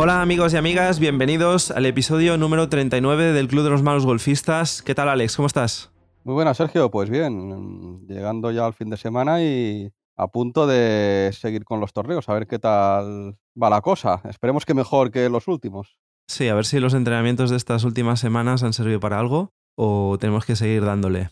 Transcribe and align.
Hola 0.00 0.22
amigos 0.22 0.54
y 0.54 0.56
amigas, 0.56 1.00
bienvenidos 1.00 1.72
al 1.72 1.84
episodio 1.84 2.38
número 2.38 2.68
39 2.68 3.32
del 3.32 3.48
Club 3.48 3.64
de 3.64 3.70
los 3.70 3.82
Malos 3.82 4.06
Golfistas. 4.06 4.80
¿Qué 4.80 4.94
tal 4.94 5.08
Alex? 5.08 5.34
¿Cómo 5.34 5.48
estás? 5.48 5.90
Muy 6.22 6.34
buenas, 6.34 6.56
Sergio. 6.56 6.88
Pues 6.88 7.10
bien, 7.10 8.06
llegando 8.06 8.52
ya 8.52 8.64
al 8.64 8.74
fin 8.74 8.90
de 8.90 8.96
semana 8.96 9.42
y 9.42 9.90
a 10.16 10.28
punto 10.28 10.68
de 10.68 11.30
seguir 11.32 11.64
con 11.64 11.80
los 11.80 11.92
torneos, 11.92 12.28
a 12.28 12.34
ver 12.34 12.46
qué 12.46 12.60
tal 12.60 13.38
va 13.60 13.70
la 13.70 13.80
cosa. 13.80 14.20
Esperemos 14.30 14.64
que 14.64 14.72
mejor 14.72 15.10
que 15.10 15.28
los 15.28 15.48
últimos. 15.48 15.98
Sí, 16.28 16.46
a 16.46 16.54
ver 16.54 16.64
si 16.64 16.78
los 16.78 16.94
entrenamientos 16.94 17.50
de 17.50 17.56
estas 17.56 17.82
últimas 17.82 18.20
semanas 18.20 18.62
han 18.62 18.74
servido 18.74 19.00
para 19.00 19.18
algo 19.18 19.50
o 19.74 20.16
tenemos 20.20 20.44
que 20.46 20.54
seguir 20.54 20.84
dándole. 20.84 21.30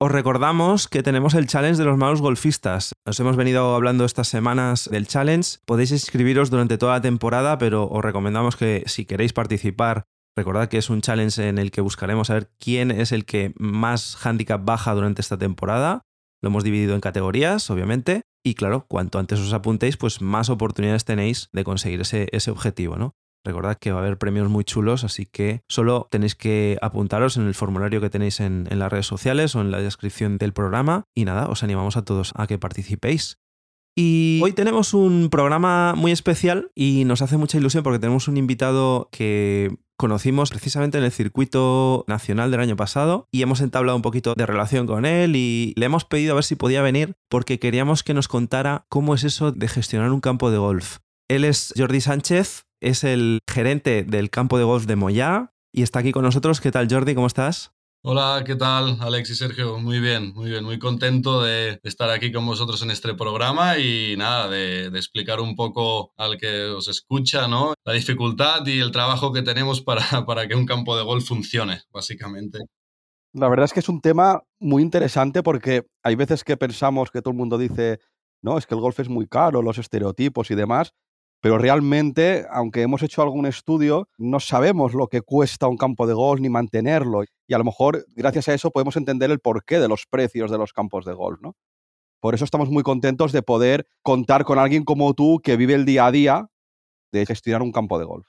Os 0.00 0.12
recordamos 0.12 0.86
que 0.86 1.02
tenemos 1.02 1.34
el 1.34 1.48
challenge 1.48 1.76
de 1.76 1.84
los 1.84 1.98
malos 1.98 2.22
golfistas. 2.22 2.92
Os 3.04 3.18
hemos 3.18 3.34
venido 3.34 3.74
hablando 3.74 4.04
estas 4.04 4.28
semanas 4.28 4.88
del 4.88 5.08
challenge. 5.08 5.58
Podéis 5.66 5.90
inscribiros 5.90 6.50
durante 6.50 6.78
toda 6.78 6.92
la 6.92 7.00
temporada, 7.00 7.58
pero 7.58 7.88
os 7.88 8.04
recomendamos 8.04 8.54
que 8.54 8.84
si 8.86 9.06
queréis 9.06 9.32
participar, 9.32 10.04
recordad 10.36 10.68
que 10.68 10.78
es 10.78 10.88
un 10.88 11.00
challenge 11.00 11.48
en 11.48 11.58
el 11.58 11.72
que 11.72 11.80
buscaremos 11.80 12.28
saber 12.28 12.48
quién 12.60 12.92
es 12.92 13.10
el 13.10 13.24
que 13.24 13.52
más 13.58 14.16
handicap 14.24 14.64
baja 14.64 14.94
durante 14.94 15.20
esta 15.20 15.36
temporada. 15.36 16.02
Lo 16.42 16.50
hemos 16.50 16.62
dividido 16.62 16.94
en 16.94 17.00
categorías, 17.00 17.68
obviamente. 17.68 18.22
Y 18.44 18.54
claro, 18.54 18.86
cuanto 18.86 19.18
antes 19.18 19.40
os 19.40 19.52
apuntéis, 19.52 19.96
pues 19.96 20.22
más 20.22 20.48
oportunidades 20.48 21.04
tenéis 21.04 21.48
de 21.52 21.64
conseguir 21.64 22.02
ese, 22.02 22.28
ese 22.30 22.52
objetivo, 22.52 22.94
¿no? 22.94 23.16
Recordad 23.48 23.78
que 23.78 23.92
va 23.92 24.00
a 24.00 24.02
haber 24.02 24.18
premios 24.18 24.50
muy 24.50 24.62
chulos, 24.62 25.04
así 25.04 25.24
que 25.24 25.62
solo 25.70 26.06
tenéis 26.10 26.34
que 26.34 26.76
apuntaros 26.82 27.38
en 27.38 27.46
el 27.46 27.54
formulario 27.54 28.02
que 28.02 28.10
tenéis 28.10 28.40
en, 28.40 28.68
las 28.70 28.92
redes 28.92 29.06
sociales 29.06 29.56
o 29.56 29.62
en 29.62 29.70
la 29.70 29.80
descripción 29.80 30.36
del 30.36 30.52
programa. 30.52 31.04
Y 31.14 31.24
nada, 31.24 31.48
os 31.48 31.62
animamos 31.62 31.96
a 31.96 32.02
todos 32.02 32.34
a 32.36 32.46
que 32.46 32.58
participéis. 32.58 33.38
Y 33.96 34.38
hoy 34.42 34.52
tenemos 34.52 34.92
un 34.92 35.30
programa 35.30 35.94
muy 35.96 36.12
especial 36.12 36.70
y 36.74 37.06
nos 37.06 37.22
hace 37.22 37.38
mucha 37.38 37.56
ilusión 37.56 37.82
porque 37.82 37.98
tenemos 37.98 38.28
un 38.28 38.36
invitado 38.36 39.08
que 39.10 39.74
conocimos 39.96 40.50
precisamente 40.50 40.98
en 40.98 41.04
el 41.04 41.10
circuito 41.10 42.04
nacional 42.06 42.50
del 42.50 42.60
año 42.60 42.76
pasado 42.76 43.28
y 43.32 43.40
hemos 43.40 43.62
entablado 43.62 43.96
un 43.96 44.02
poquito 44.02 44.34
de 44.34 44.44
relación 44.44 44.86
con 44.86 45.06
él 45.06 45.36
y 45.36 45.72
le 45.74 45.86
hemos 45.86 46.04
pedido 46.04 46.32
a 46.32 46.34
ver 46.34 46.44
si 46.44 46.54
podía 46.54 46.82
venir 46.82 47.14
porque 47.30 47.58
queríamos 47.58 48.02
que 48.02 48.12
nos 48.12 48.28
contara 48.28 48.84
cómo 48.90 49.14
es 49.14 49.24
eso 49.24 49.52
de 49.52 49.68
gestionar 49.68 50.12
un 50.12 50.20
campo 50.20 50.50
de 50.50 50.58
golf. 50.58 50.98
Él 51.28 51.44
es 51.44 51.74
Jordi 51.76 52.00
Sánchez, 52.00 52.64
es 52.80 53.04
el 53.04 53.40
gerente 53.46 54.02
del 54.02 54.30
campo 54.30 54.56
de 54.56 54.64
golf 54.64 54.86
de 54.86 54.96
Moyá 54.96 55.52
y 55.74 55.82
está 55.82 55.98
aquí 55.98 56.10
con 56.10 56.22
nosotros. 56.22 56.62
¿Qué 56.62 56.70
tal, 56.70 56.88
Jordi? 56.90 57.14
¿Cómo 57.14 57.26
estás? 57.26 57.72
Hola, 58.02 58.42
¿qué 58.46 58.56
tal, 58.56 58.96
Alex 58.98 59.28
y 59.28 59.34
Sergio? 59.34 59.78
Muy 59.78 60.00
bien, 60.00 60.32
muy 60.32 60.48
bien, 60.48 60.64
muy 60.64 60.78
contento 60.78 61.42
de 61.42 61.80
estar 61.82 62.08
aquí 62.08 62.32
con 62.32 62.46
vosotros 62.46 62.80
en 62.80 62.90
este 62.90 63.12
programa 63.12 63.76
y 63.76 64.16
nada, 64.16 64.48
de, 64.48 64.86
explicar 64.86 65.40
un 65.40 65.54
poco 65.54 66.14
al 66.16 66.38
que 66.38 66.64
os 66.64 66.88
escucha, 66.88 67.46
¿no? 67.46 67.74
La 67.84 67.92
dificultad 67.92 68.64
y 68.64 68.80
el 68.80 68.90
trabajo 68.90 69.30
que 69.30 69.42
tenemos 69.42 69.82
para, 69.82 70.00
para 70.26 70.48
que 70.48 70.54
un 70.54 70.64
campo 70.64 70.96
de 70.96 71.02
golf 71.02 71.26
funcione, 71.26 71.82
básicamente. 71.92 72.60
La 73.34 73.50
verdad 73.50 73.66
es 73.66 73.74
que 73.74 73.80
es 73.80 73.88
un 73.90 74.00
tema 74.00 74.40
muy 74.58 74.82
interesante 74.82 75.42
porque 75.42 75.86
hay 76.02 76.14
veces 76.14 76.42
que 76.42 76.56
pensamos 76.56 77.10
que 77.10 77.20
todo 77.20 77.32
el 77.32 77.38
mundo 77.38 77.58
dice, 77.58 77.98
no, 78.42 78.56
es 78.56 78.66
que 78.66 78.74
el 78.74 78.80
golf 78.80 78.98
es 79.00 79.10
muy 79.10 79.26
caro, 79.26 79.60
los 79.60 79.76
estereotipos 79.76 80.50
y 80.50 80.54
demás, 80.54 80.94
pero 81.40 81.58
realmente, 81.58 82.46
aunque 82.50 82.82
hemos 82.82 83.02
hecho 83.02 83.22
algún 83.22 83.46
estudio, 83.46 84.08
no 84.18 84.40
sabemos 84.40 84.94
lo 84.94 85.06
que 85.06 85.22
cuesta 85.22 85.68
un 85.68 85.76
campo 85.76 86.06
de 86.06 86.14
golf 86.14 86.40
ni 86.40 86.48
mantenerlo. 86.48 87.22
Y 87.46 87.54
a 87.54 87.58
lo 87.58 87.64
mejor, 87.64 88.04
gracias 88.16 88.48
a 88.48 88.54
eso, 88.54 88.70
podemos 88.70 88.96
entender 88.96 89.30
el 89.30 89.38
porqué 89.38 89.78
de 89.78 89.88
los 89.88 90.06
precios 90.10 90.50
de 90.50 90.58
los 90.58 90.72
campos 90.72 91.04
de 91.04 91.14
golf, 91.14 91.40
¿no? 91.40 91.54
Por 92.20 92.34
eso 92.34 92.44
estamos 92.44 92.68
muy 92.68 92.82
contentos 92.82 93.30
de 93.30 93.42
poder 93.42 93.86
contar 94.02 94.44
con 94.44 94.58
alguien 94.58 94.84
como 94.84 95.14
tú 95.14 95.40
que 95.42 95.56
vive 95.56 95.74
el 95.74 95.84
día 95.84 96.06
a 96.06 96.12
día 96.12 96.46
de 97.12 97.26
gestionar 97.26 97.62
un 97.62 97.70
campo 97.70 97.98
de 97.98 98.04
golf. 98.04 98.26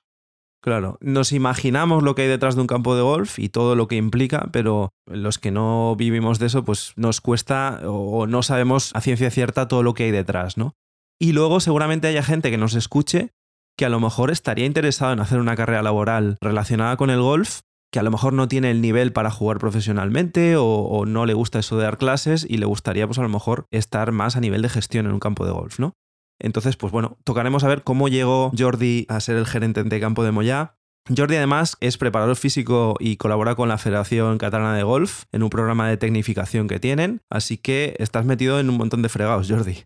Claro, 0.62 0.98
nos 1.00 1.32
imaginamos 1.32 2.04
lo 2.04 2.16
que 2.16 2.23
hay 2.23 2.28
detrás 2.28 2.56
de 2.56 2.62
un 2.62 2.67
campo 2.67 2.95
de 2.95 3.02
golf 3.02 3.39
y 3.39 3.48
todo 3.48 3.76
lo 3.76 3.88
que 3.88 3.95
implica, 3.95 4.50
pero 4.52 4.89
los 5.06 5.39
que 5.39 5.52
no 5.52 5.95
vivimos 5.95 6.38
de 6.38 6.48
eso, 6.48 6.66
pues 6.66 6.92
nos 6.98 7.22
cuesta 7.22 7.80
o 7.86 8.28
no 8.28 8.44
sabemos 8.44 8.92
a 8.94 9.02
ciencia 9.02 9.32
cierta 9.32 9.70
todo 9.70 9.83
lo 9.83 9.94
que 9.94 10.04
hay 10.04 10.12
detrás, 10.12 10.58
¿no? 10.58 10.76
Y 11.20 11.34
luego 11.34 11.60
seguramente 11.60 12.08
haya 12.08 12.24
gente 12.24 12.50
que 12.50 12.58
nos 12.58 12.76
escuche 12.76 13.34
que 13.78 13.86
a 13.86 13.90
lo 13.90 14.00
mejor 14.00 14.32
estaría 14.32 14.66
interesado 14.66 15.14
en 15.14 15.20
hacer 15.20 15.40
una 15.40 15.56
carrera 15.56 15.84
laboral 15.84 16.38
relacionada 16.42 16.98
con 16.98 17.10
el 17.10 17.22
golf, 17.22 17.62
que 17.92 18.00
a 18.00 18.04
lo 18.04 18.12
mejor 18.12 18.34
no 18.34 18.48
tiene 18.48 18.72
el 18.72 18.82
nivel 18.82 19.12
para 19.14 19.32
jugar 19.32 19.58
profesionalmente 19.58 20.56
o, 20.58 21.06
no 21.06 21.26
le 21.26 21.34
gusta 21.34 21.60
eso 21.60 21.78
de 21.78 21.84
dar 21.84 21.98
clases 21.98 22.46
y 22.48 22.58
le 22.58 22.66
gustaría 22.66 23.08
pues 23.08 23.20
a 23.20 23.24
lo 23.24 23.30
mejor 23.30 23.68
estar 23.72 24.12
más 24.12 24.36
a 24.36 24.42
nivel 24.42 24.62
de 24.62 24.70
gestión 24.70 25.06
en 25.06 25.14
un 25.14 25.20
campo 25.20 25.46
de 25.46 25.52
golf, 25.52 25.80
¿no? 25.80 25.94
Entonces, 26.42 26.78
pues 26.78 26.94
bueno, 26.94 27.18
tocaremos 27.26 27.64
a 27.64 27.68
ver 27.68 27.84
cómo 27.84 28.08
llegó 28.08 28.52
Jordi 28.58 29.06
a 29.10 29.20
ser 29.20 29.38
el 29.38 29.46
gerente 29.46 29.84
de 29.84 30.00
campo 30.00 30.24
de 30.24 30.32
Moyá. 30.32 30.76
Jordi 31.16 31.36
además 31.36 31.76
es 31.82 31.98
preparador 31.98 32.36
físico 32.36 32.96
y 33.00 33.18
colabora 33.18 33.56
con 33.56 33.68
la 33.68 33.78
Federación 33.78 34.38
Catalana 34.38 34.76
de 34.76 34.84
Golf 34.84 35.24
en 35.32 35.44
un 35.44 35.50
programa 35.50 35.90
de 35.90 35.98
tecnificación 35.98 36.68
que 36.68 36.80
tienen, 36.80 37.22
así 37.30 37.58
que 37.58 37.96
estás 38.00 38.26
metido 38.26 38.60
en 38.60 38.70
un 38.70 38.78
montón 38.78 39.02
de 39.02 39.10
fregados, 39.10 39.50
Jordi. 39.50 39.86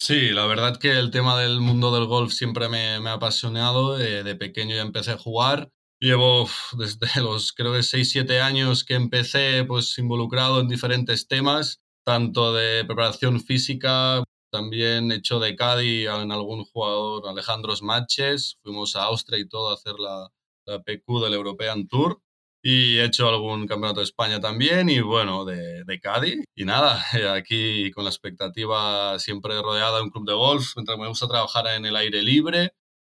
Sí, 0.00 0.30
la 0.30 0.46
verdad 0.46 0.78
que 0.78 0.92
el 0.92 1.10
tema 1.10 1.38
del 1.40 1.60
mundo 1.60 1.92
del 1.92 2.06
golf 2.06 2.32
siempre 2.32 2.68
me, 2.68 2.96
ha 2.96 3.12
apasionado. 3.12 3.98
Eh, 4.00 4.22
de 4.22 4.36
pequeño 4.36 4.76
ya 4.76 4.82
empecé 4.82 5.10
a 5.12 5.18
jugar. 5.18 5.72
Llevo 6.00 6.48
desde 6.78 7.08
los, 7.22 7.52
creo 7.52 7.72
que 7.72 7.82
6, 7.82 8.10
7 8.10 8.40
años 8.40 8.84
que 8.84 8.94
empecé 8.94 9.64
pues 9.64 9.98
involucrado 9.98 10.60
en 10.60 10.68
diferentes 10.68 11.26
temas, 11.26 11.80
tanto 12.04 12.52
de 12.54 12.84
preparación 12.84 13.40
física, 13.40 14.22
también 14.52 15.10
hecho 15.10 15.40
de 15.40 15.56
Cádiz 15.56 16.08
en 16.08 16.30
algún 16.32 16.64
jugador, 16.64 17.28
Alejandros 17.28 17.82
Matches. 17.82 18.58
Fuimos 18.62 18.94
a 18.94 19.04
Austria 19.04 19.40
y 19.40 19.48
todo 19.48 19.70
a 19.70 19.74
hacer 19.74 19.94
la, 19.98 20.28
la 20.66 20.80
PQ 20.82 21.20
del 21.24 21.34
European 21.34 21.88
Tour 21.88 22.22
y 22.62 22.98
he 22.98 23.04
hecho 23.04 23.28
algún 23.28 23.66
campeonato 23.66 24.00
de 24.00 24.04
España 24.04 24.40
también 24.40 24.88
y 24.88 25.00
bueno, 25.00 25.44
de, 25.44 25.84
de 25.84 26.00
Cádiz. 26.00 26.44
Y 26.54 26.64
nada, 26.64 27.02
aquí 27.34 27.90
con 27.92 28.04
la 28.04 28.10
expectativa 28.10 29.18
siempre 29.18 29.60
rodeada 29.60 29.98
de 29.98 30.04
un 30.04 30.10
club 30.10 30.26
de 30.26 30.34
golf, 30.34 30.74
me 30.76 31.08
gusta 31.08 31.28
trabajar 31.28 31.66
en 31.68 31.86
el 31.86 31.96
aire 31.96 32.22
libre 32.22 32.72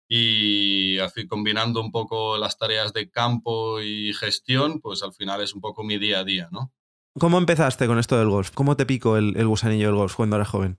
y 0.08 0.98
así 0.98 1.26
combinando 1.26 1.80
un 1.80 1.92
poco 1.92 2.36
las 2.36 2.58
tareas 2.58 2.92
de 2.92 3.10
campo 3.10 3.80
y 3.80 4.12
gestión, 4.12 4.80
pues 4.80 5.02
al 5.02 5.12
final 5.12 5.40
es 5.40 5.54
un 5.54 5.60
poco 5.60 5.84
mi 5.84 5.98
día 5.98 6.18
a 6.18 6.24
día, 6.24 6.48
¿no? 6.50 6.72
¿Cómo 7.18 7.38
empezaste 7.38 7.86
con 7.86 7.98
esto 7.98 8.18
del 8.18 8.28
golf? 8.28 8.50
¿Cómo 8.52 8.76
te 8.76 8.86
picó 8.86 9.16
el, 9.16 9.36
el 9.36 9.46
gusanillo 9.46 9.86
del 9.86 9.96
golf 9.96 10.16
cuando 10.16 10.36
eras 10.36 10.48
joven? 10.48 10.78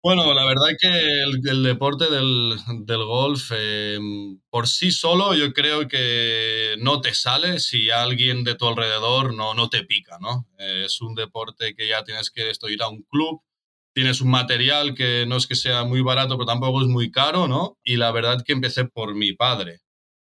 Bueno, 0.00 0.32
la 0.32 0.44
verdad 0.44 0.70
es 0.70 0.76
que 0.80 1.22
el, 1.22 1.62
deporte 1.64 2.06
del, 2.08 2.56
golf 3.04 3.50
em, 3.50 4.40
por 4.48 4.68
sí 4.68 4.92
solo 4.92 5.34
yo 5.34 5.52
creo 5.52 5.88
que 5.88 6.76
no 6.78 7.00
te 7.00 7.14
sale 7.14 7.58
si 7.58 7.90
alguien 7.90 8.44
de 8.44 8.54
tu 8.54 8.68
alrededor 8.68 9.34
no, 9.34 9.54
no 9.54 9.68
te 9.68 9.82
pica, 9.82 10.18
¿no? 10.20 10.46
es 10.58 11.00
un 11.00 11.16
deporte 11.16 11.74
que 11.74 11.88
ya 11.88 12.04
tienes 12.04 12.30
que 12.30 12.48
esto, 12.48 12.68
ir 12.68 12.80
a 12.82 12.88
un 12.88 13.02
club, 13.02 13.42
tienes 13.92 14.20
un 14.20 14.30
material 14.30 14.94
que 14.94 15.26
no 15.26 15.36
es 15.36 15.48
que 15.48 15.56
sea 15.56 15.84
muy 15.84 16.00
barato, 16.00 16.36
pero 16.36 16.46
tampoco 16.46 16.80
es 16.82 16.88
muy 16.88 17.10
caro, 17.10 17.48
¿no? 17.48 17.76
Y 17.82 17.96
la 17.96 18.12
verdad 18.12 18.44
que 18.44 18.52
empecé 18.52 18.84
por 18.84 19.14
mi 19.16 19.32
padre. 19.32 19.80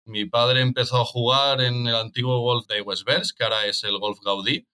Mi 0.04 0.24
padre 0.26 0.60
empezó 0.62 1.00
a 1.00 1.04
jugar 1.04 1.60
en 1.60 1.86
el 1.86 1.94
antiguo 1.94 2.40
golf 2.40 2.66
de 2.66 2.82
Westbers, 2.82 3.32
que 3.32 3.44
ahora 3.44 3.66
es 3.66 3.84
el 3.84 3.98
Golf 3.98 4.18
Gaudí 4.24 4.66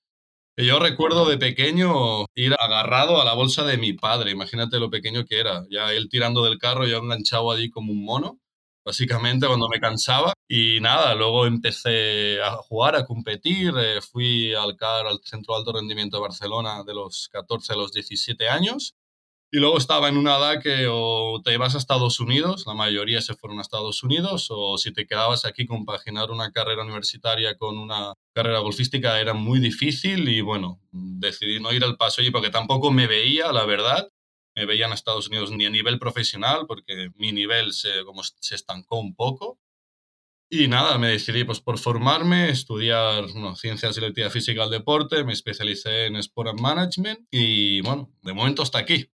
yo 0.67 0.79
recuerdo 0.79 1.27
de 1.29 1.39
pequeño 1.39 2.27
ir 2.35 2.55
agarrado 2.59 3.21
a 3.21 3.25
la 3.25 3.35
bolsa 3.35 3.65
de 3.65 3.79
mi 3.79 3.93
padre, 3.93 4.33
imagínate 4.33 4.79
lo 4.81 4.91
pequeño 4.91 5.25
que 5.25 5.39
era, 5.39 5.65
ya 5.71 5.93
él 5.93 6.09
tirando 6.09 6.45
del 6.45 6.59
carro, 6.59 6.87
yo 6.87 6.99
enganchado 6.99 7.51
allí 7.53 7.71
como 7.71 7.93
un 7.93 8.05
mono, 8.05 8.41
básicamente 8.85 9.47
cuando 9.47 9.69
me 9.69 9.81
cansaba. 9.81 10.33
Y 10.49 10.81
nada, 10.81 11.15
luego 11.15 11.47
empecé 11.47 12.43
a 12.43 12.57
jugar, 12.57 12.97
a 12.97 13.05
competir, 13.05 13.75
eh, 13.79 14.01
fui 14.01 14.55
al 14.55 14.77
CAR, 14.77 15.07
al 15.07 15.21
Centro 15.23 15.55
Alto 15.55 15.73
Rendimiento 15.73 16.17
de 16.17 16.23
Barcelona, 16.23 16.83
de 16.85 16.95
los 16.95 17.29
14 17.31 17.75
a 17.75 17.77
los 17.77 17.93
17 17.93 18.49
años. 18.49 18.95
Y 19.51 19.61
luego 19.61 19.79
estaba 19.79 20.09
en 20.09 20.19
una 20.19 20.37
edad 20.37 20.63
que 20.63 20.89
o 20.91 21.41
te 21.43 21.55
ibas 21.55 21.75
a 21.75 21.79
Estados 21.79 22.21
Unidos, 22.21 22.65
la 22.67 22.75
mayoría 22.75 23.23
se 23.23 23.35
fueron 23.35 23.59
a 23.59 23.63
Estados 23.63 24.03
Unidos, 24.03 24.49
o 24.51 24.77
si 24.77 24.93
te 24.93 25.07
quedabas 25.07 25.47
aquí, 25.47 25.67
compaginar 25.67 26.31
una 26.31 26.53
carrera 26.53 26.83
universitaria 26.83 27.57
con 27.57 27.79
una 27.79 28.13
carrera 28.35 28.59
golfística 28.59 29.19
era 29.19 29.33
muy 29.33 29.59
difícil 29.59 30.29
y 30.29 30.43
bueno, 30.43 30.81
decidí 30.93 31.61
no 31.61 31.73
ir 31.73 31.83
al 31.83 31.97
paso 31.97 32.21
allí 32.21 32.31
porque 32.31 32.51
tampoco 32.51 32.91
me 32.91 33.07
veía, 33.07 33.51
la 33.51 33.65
verdad, 33.65 34.11
me 34.55 34.67
veía 34.67 34.87
en 34.87 34.93
Estados 34.93 35.29
Unidos 35.29 35.51
ni 35.51 35.65
a 35.65 35.71
nivel 35.71 35.99
profesional 35.99 36.67
porque 36.67 37.11
mi 37.17 37.33
nivel 37.33 37.73
se, 37.73 38.05
como 38.05 38.23
se 38.23 38.55
estancó 38.55 38.99
un 38.99 39.15
poco. 39.15 39.59
Y 40.51 40.69
nada, 40.69 40.99
me 40.99 41.09
decidí 41.09 41.45
pues, 41.45 41.61
por 41.61 41.79
formarme, 41.79 42.51
estudiar 42.51 43.25
ciencias 43.57 43.99
y 43.99 44.01
la 44.01 44.31
física 44.31 44.63
del 44.63 44.71
deporte, 44.71 45.25
me 45.25 45.33
especialicé 45.35 46.07
en 46.07 46.17
Sport 46.17 46.51
and 46.51 46.61
Management 46.61 47.21
y 47.31 47.81
bueno, 47.83 48.11
de 48.23 48.33
momento 48.33 48.63
hasta 48.63 48.79
aquí. 48.79 49.11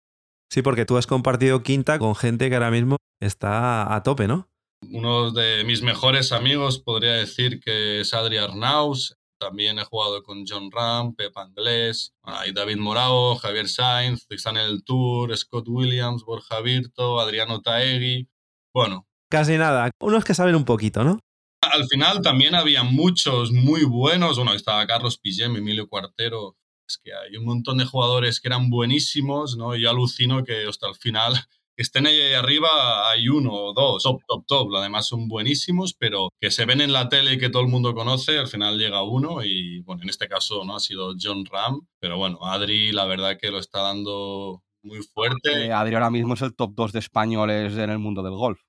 Sí, 0.51 0.63
porque 0.63 0.85
tú 0.85 0.97
has 0.97 1.07
compartido 1.07 1.63
quinta 1.63 1.99
con 1.99 2.15
gente 2.17 2.49
que 2.49 2.57
ahora 2.57 2.71
mismo 2.71 2.97
está 3.21 3.95
a 3.95 4.03
tope, 4.03 4.27
¿no? 4.27 4.49
Uno 4.91 5.31
de 5.31 5.63
mis 5.65 5.83
mejores 5.83 6.33
amigos 6.33 6.81
podría 6.81 7.13
decir 7.13 7.61
que 7.61 8.01
es 8.01 8.13
Adri 8.15 8.39
Arnaus. 8.39 9.17
También 9.39 9.79
he 9.79 9.85
jugado 9.85 10.23
con 10.23 10.45
John 10.47 10.71
Ram, 10.71 11.15
Pep 11.15 11.37
Anglés, 11.39 12.13
hay 12.23 12.53
David 12.53 12.77
Morao, 12.77 13.37
Javier 13.37 13.69
Sainz, 13.69 14.27
en 14.29 14.57
el 14.59 14.85
Tour, 14.85 15.35
Scott 15.35 15.67
Williams, 15.67 16.25
Borja 16.25 16.61
Virto, 16.61 17.21
Adriano 17.21 17.63
Taegui. 17.63 18.29
Bueno, 18.75 19.07
Casi 19.31 19.57
nada. 19.57 19.91
Unos 20.01 20.25
que 20.25 20.35
saben 20.35 20.57
un 20.57 20.65
poquito, 20.65 21.05
¿no? 21.05 21.21
Al 21.63 21.87
final 21.87 22.21
también 22.21 22.57
había 22.57 22.83
muchos 22.83 23.53
muy 23.53 23.85
buenos. 23.85 24.37
Bueno, 24.37 24.55
estaba 24.55 24.85
Carlos 24.89 25.19
Pillem, 25.19 25.55
Emilio 25.55 25.87
Cuartero. 25.89 26.57
Es 26.91 26.99
que 26.99 27.13
hay 27.15 27.37
un 27.37 27.45
montón 27.45 27.79
de 27.79 27.85
jugadores 27.85 28.41
que 28.41 28.49
eran 28.49 28.69
buenísimos, 28.69 29.57
¿no? 29.57 29.77
Y 29.77 29.83
yo 29.83 29.91
alucino 29.91 30.43
que 30.43 30.67
hasta 30.67 30.89
el 30.89 30.97
final 30.97 31.35
estén 31.77 32.07
ahí 32.07 32.35
arriba 32.35 33.11
hay 33.11 33.29
uno 33.29 33.53
o 33.53 33.73
dos, 33.73 34.03
top, 34.03 34.21
top, 34.27 34.45
top. 34.47 34.77
Además 34.77 35.07
son 35.07 35.29
buenísimos, 35.29 35.95
pero 35.95 36.31
que 36.41 36.51
se 36.51 36.65
ven 36.65 36.81
en 36.81 36.93
la 36.93 37.09
tele 37.09 37.35
y 37.35 37.39
que 37.39 37.49
todo 37.49 37.63
el 37.63 37.69
mundo 37.69 37.95
conoce, 37.95 38.39
al 38.39 38.49
final 38.49 38.77
llega 38.77 39.05
uno 39.05 39.45
y, 39.45 39.81
bueno, 39.83 40.03
en 40.03 40.09
este 40.09 40.27
caso 40.29 40.65
no 40.65 40.75
ha 40.75 40.81
sido 40.81 41.15
John 41.21 41.45
Ram, 41.47 41.87
pero 42.01 42.19
bueno, 42.19 42.41
Adri 42.43 42.91
la 42.91 43.05
verdad 43.05 43.39
que 43.41 43.53
lo 43.53 43.59
está 43.59 43.83
dando 43.83 44.65
muy 44.83 45.03
fuerte. 45.03 45.67
Eh, 45.67 45.73
Adri 45.73 45.95
ahora 45.95 46.11
mismo 46.11 46.35
es 46.35 46.43
el 46.43 46.57
top 46.57 46.73
2 46.75 46.93
de 46.93 46.99
españoles 46.99 47.75
en 47.75 47.91
el 47.91 47.99
mundo 47.99 48.23
del 48.23 48.35
golf 48.35 48.61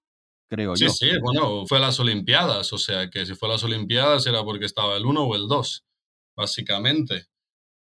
creo 0.51 0.75
sí, 0.75 0.85
yo. 0.85 0.91
Sí, 0.91 1.09
bueno, 1.21 1.65
fue 1.65 1.77
a 1.77 1.81
las 1.81 1.99
Olimpiadas, 1.99 2.73
o 2.73 2.77
sea 2.77 3.09
que 3.09 3.25
si 3.25 3.35
fue 3.35 3.47
a 3.47 3.53
las 3.53 3.63
Olimpiadas 3.63 4.27
era 4.27 4.43
porque 4.43 4.65
estaba 4.65 4.97
el 4.97 5.05
1 5.05 5.23
o 5.23 5.35
el 5.35 5.47
2, 5.47 5.85
básicamente. 6.35 7.27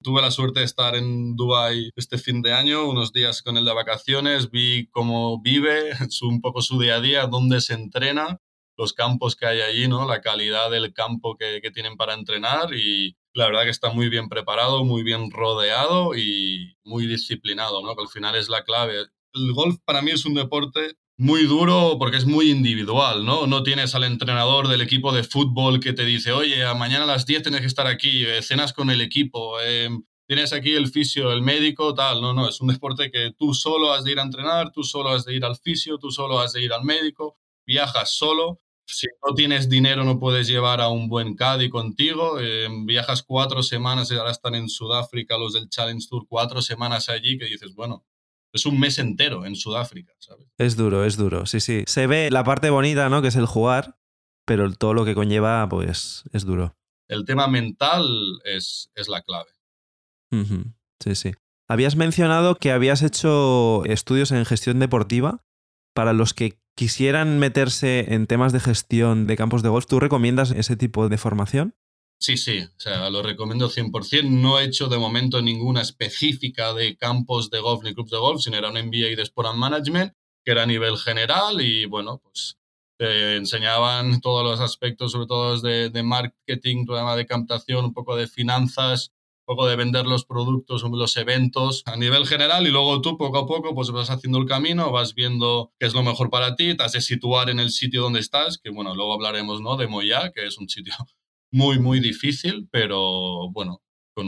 Tuve 0.03 0.23
la 0.23 0.31
suerte 0.31 0.61
de 0.61 0.65
estar 0.65 0.97
en 0.97 1.37
Dubai 1.37 1.91
este 1.95 2.17
fin 2.17 2.41
de 2.41 2.55
año, 2.55 2.89
unos 2.89 3.13
días 3.13 3.43
con 3.43 3.59
él 3.59 3.67
de 3.67 3.75
vacaciones, 3.75 4.51
vi 4.51 4.89
cómo 4.89 5.43
vive, 5.43 5.91
un 6.23 6.41
poco 6.41 6.63
su 6.63 6.81
día 6.81 6.97
a 6.97 7.01
día, 7.03 7.27
dónde 7.27 7.61
se 7.61 7.75
entrena, 7.75 8.41
los 8.79 8.95
campos 8.95 9.37
que 9.37 9.45
hay 9.45 9.61
allí, 9.61 9.89
¿no? 9.89 10.09
la 10.09 10.23
calidad 10.23 10.71
del 10.71 10.95
campo 10.95 11.37
que, 11.37 11.61
que 11.61 11.71
tienen 11.71 11.99
para 11.99 12.15
entrenar 12.15 12.73
y 12.73 13.19
la 13.35 13.45
verdad 13.45 13.65
que 13.65 13.69
está 13.69 13.91
muy 13.91 14.09
bien 14.09 14.31
preparado, 14.31 14.87
muy 14.87 15.03
bien 15.03 15.31
rodeado 15.31 16.17
y 16.17 16.79
muy 16.83 17.07
disciplinado, 17.07 17.83
¿no? 17.83 17.95
que 17.95 18.01
al 18.01 18.09
final 18.09 18.37
es 18.37 18.49
la 18.49 18.65
clave. 18.65 19.05
El 19.35 19.53
golf 19.53 19.81
para 19.85 20.01
mí 20.01 20.13
es 20.13 20.25
un 20.25 20.33
deporte 20.33 20.97
muy 21.21 21.45
duro 21.45 21.97
porque 21.99 22.17
es 22.17 22.25
muy 22.25 22.51
individual, 22.51 23.27
¿no? 23.27 23.47
No 23.47 23.63
tienes 23.63 23.95
al 23.95 24.05
entrenador 24.05 24.69
del 24.69 24.81
equipo 24.81 25.13
de 25.13 25.23
fútbol 25.23 25.79
que 25.79 25.93
te 25.93 26.07
dice, 26.07 26.33
oye, 26.33 26.65
mañana 26.75 27.05
a 27.05 27.07
las 27.07 27.27
10 27.27 27.43
tienes 27.43 27.61
que 27.61 27.67
estar 27.67 27.87
aquí, 27.87 28.25
eh, 28.25 28.41
cenas 28.41 28.73
con 28.73 28.89
el 28.89 29.03
equipo, 29.03 29.61
em, 29.61 30.03
tienes 30.27 30.55
aquí 30.55 30.75
el 30.75 30.89
fisio, 30.89 31.31
el 31.31 31.43
médico, 31.43 31.93
tal. 31.93 32.23
No, 32.23 32.33
no, 32.33 32.49
es 32.49 32.63
un 32.63 32.69
deporte 32.69 33.11
que 33.11 33.33
tú 33.37 33.53
solo 33.53 33.93
has 33.93 34.05
de 34.05 34.13
ir 34.13 34.19
a 34.19 34.23
entrenar, 34.23 34.73
tú 34.73 34.83
solo 34.83 35.11
has 35.11 35.27
de 35.27 35.35
ir 35.35 35.45
al 35.45 35.57
fisio, 35.57 35.99
tú 35.99 36.11
solo 36.11 36.41
has 36.41 36.55
de 36.55 36.65
ir 36.65 36.73
al 36.73 36.85
médico, 36.85 37.37
viajas 37.67 38.13
solo. 38.17 38.59
Si 38.87 39.07
no 39.27 39.35
tienes 39.35 39.69
dinero 39.69 40.05
no 40.05 40.19
puedes 40.19 40.49
llevar 40.49 40.81
a 40.81 40.89
un 40.89 41.09
buen 41.09 41.37
caddy 41.37 41.69
contigo. 41.69 42.41
Em, 42.41 42.87
viajas 42.87 43.23
cuatro 43.23 43.63
semanas, 43.63 44.11
ahora 44.11 44.31
están 44.31 44.55
en 44.55 44.71
Sudáfrica 44.71 45.37
los 45.37 45.53
del 45.53 45.69
Challenge 45.69 46.07
Tour, 46.09 46.25
cuatro 46.27 46.63
semanas 46.63 47.11
allí 47.11 47.37
que 47.37 47.45
dices, 47.45 47.75
bueno, 47.75 48.05
es 48.53 48.67
un 48.67 48.79
mes 48.79 48.99
entero 48.99 49.47
en 49.47 49.57
Sudáfrica, 49.57 50.13
¿sabes? 50.19 50.47
Es 50.59 50.77
duro, 50.77 51.05
es 51.05 51.17
duro, 51.17 51.47
sí, 51.47 51.61
sí. 51.61 51.85
Se 51.87 52.07
ve 52.07 52.31
la 52.31 52.45
parte 52.45 52.71
bonita, 52.71 53.09
¿no? 53.09 53.23
Que 53.23 53.29
es 53.29 53.37
el 53.37 53.47
jugar, 53.47 53.99
pero 54.45 54.71
todo 54.73 54.95
lo 54.95 55.05
que 55.05 55.15
conlleva, 55.15 55.69
pues, 55.69 56.25
es 56.33 56.45
duro. 56.45 56.77
El 57.09 57.25
tema 57.25 57.49
mental 57.49 58.07
es, 58.45 58.91
es 58.95 59.09
la 59.09 59.23
clave. 59.23 59.51
Sí, 61.01 61.15
sí. 61.15 61.33
Habías 61.69 61.97
mencionado 61.97 62.57
que 62.57 62.73
habías 62.73 63.03
hecho 63.03 63.85
estudios 63.85 64.31
en 64.33 64.45
gestión 64.45 64.79
deportiva. 64.79 65.45
Para 65.93 66.13
los 66.13 66.35
que 66.35 66.61
quisieran 66.77 67.41
meterse 67.41 68.15
en 68.15 68.27
temas 68.27 68.53
de 68.53 68.61
gestión 68.61 69.27
de 69.27 69.37
campos 69.37 69.63
de 69.63 69.69
golf, 69.69 69.87
¿tú 69.87 69.99
recomiendas 69.99 70.53
ese 70.53 70.77
tipo 70.77 71.09
de 71.09 71.19
formación? 71.19 71.75
Sí, 72.23 72.37
sí, 72.37 72.61
o 72.61 72.79
sea, 72.81 73.09
lo 73.09 73.23
recomiendo 73.23 73.71
100%. 73.71 74.29
No 74.29 74.61
he 74.61 74.65
hecho 74.65 74.89
de 74.89 74.99
momento 74.99 75.41
ninguna 75.41 75.81
específica 75.81 76.75
de 76.75 76.97
campos 76.99 77.49
de 77.49 77.61
golf 77.61 77.83
ni 77.83 77.95
clubs 77.95 78.11
de 78.11 78.19
golf, 78.19 78.43
sino 78.43 78.59
era 78.59 78.69
un 78.69 78.75
MBA 78.75 79.17
de 79.17 79.23
Sport 79.23 79.49
and 79.49 79.59
Management, 79.59 80.13
que 80.45 80.53
era 80.53 80.65
a 80.65 80.67
nivel 80.67 80.99
general 80.99 81.63
y 81.63 81.87
bueno, 81.87 82.21
pues 82.23 82.59
te 82.99 83.37
enseñaban 83.37 84.21
todos 84.21 84.45
los 84.45 84.61
aspectos, 84.61 85.13
sobre 85.13 85.27
todo 85.27 85.59
de, 85.63 85.89
de 85.89 86.03
marketing, 86.03 86.85
programa 86.85 87.17
de 87.17 87.25
captación, 87.25 87.87
un 87.87 87.95
poco 87.95 88.15
de 88.17 88.27
finanzas, 88.27 89.13
un 89.47 89.57
poco 89.57 89.67
de 89.67 89.77
vender 89.77 90.05
los 90.05 90.27
productos, 90.27 90.83
los 90.83 91.17
eventos 91.17 91.83
a 91.87 91.97
nivel 91.97 92.27
general 92.27 92.67
y 92.67 92.71
luego 92.71 93.01
tú 93.01 93.17
poco 93.17 93.39
a 93.39 93.47
poco 93.47 93.75
pues 93.75 93.91
vas 93.93 94.11
haciendo 94.11 94.39
el 94.39 94.47
camino, 94.47 94.93
vas 94.93 95.15
viendo 95.15 95.73
qué 95.79 95.87
es 95.87 95.95
lo 95.95 96.03
mejor 96.03 96.29
para 96.29 96.55
ti, 96.55 96.77
te 96.77 96.83
has 96.83 96.93
de 96.93 97.01
situar 97.01 97.49
en 97.49 97.61
el 97.61 97.71
sitio 97.71 98.03
donde 98.03 98.21
estás, 98.21 98.59
que 98.59 98.69
bueno, 98.69 98.95
luego 98.95 99.15
hablaremos 99.15 99.63
¿no? 99.63 99.79
de 99.79 99.87
Moya, 99.89 100.33
que 100.35 100.47
es 100.47 100.59
un 100.59 100.69
sitio 100.69 100.93
muy, 101.51 101.79
muy 101.79 102.01
difícil, 102.01 102.69
pero 102.71 103.51
bueno, 103.51 103.83
con 104.15 104.27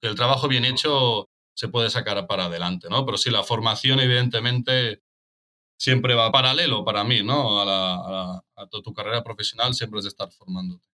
el 0.00 0.14
trabajo 0.14 0.48
bien 0.48 0.64
hecho 0.64 1.28
se 1.54 1.68
puede 1.68 1.90
sacar 1.90 2.26
para 2.26 2.46
adelante, 2.46 2.88
¿no? 2.90 3.04
Pero 3.06 3.18
sí, 3.18 3.30
la 3.30 3.44
formación 3.44 4.00
evidentemente 4.00 5.02
siempre 5.78 6.14
va 6.14 6.32
paralelo 6.32 6.84
para 6.84 7.04
mí, 7.04 7.22
¿no? 7.22 7.60
A, 7.60 7.64
la, 7.64 8.42
a, 8.56 8.66
tu 8.68 8.92
carrera 8.92 9.22
profesional 9.22 9.74
siempre 9.74 9.98
es 9.98 10.04
de 10.04 10.08
estar 10.08 10.30
formándote. 10.30 10.88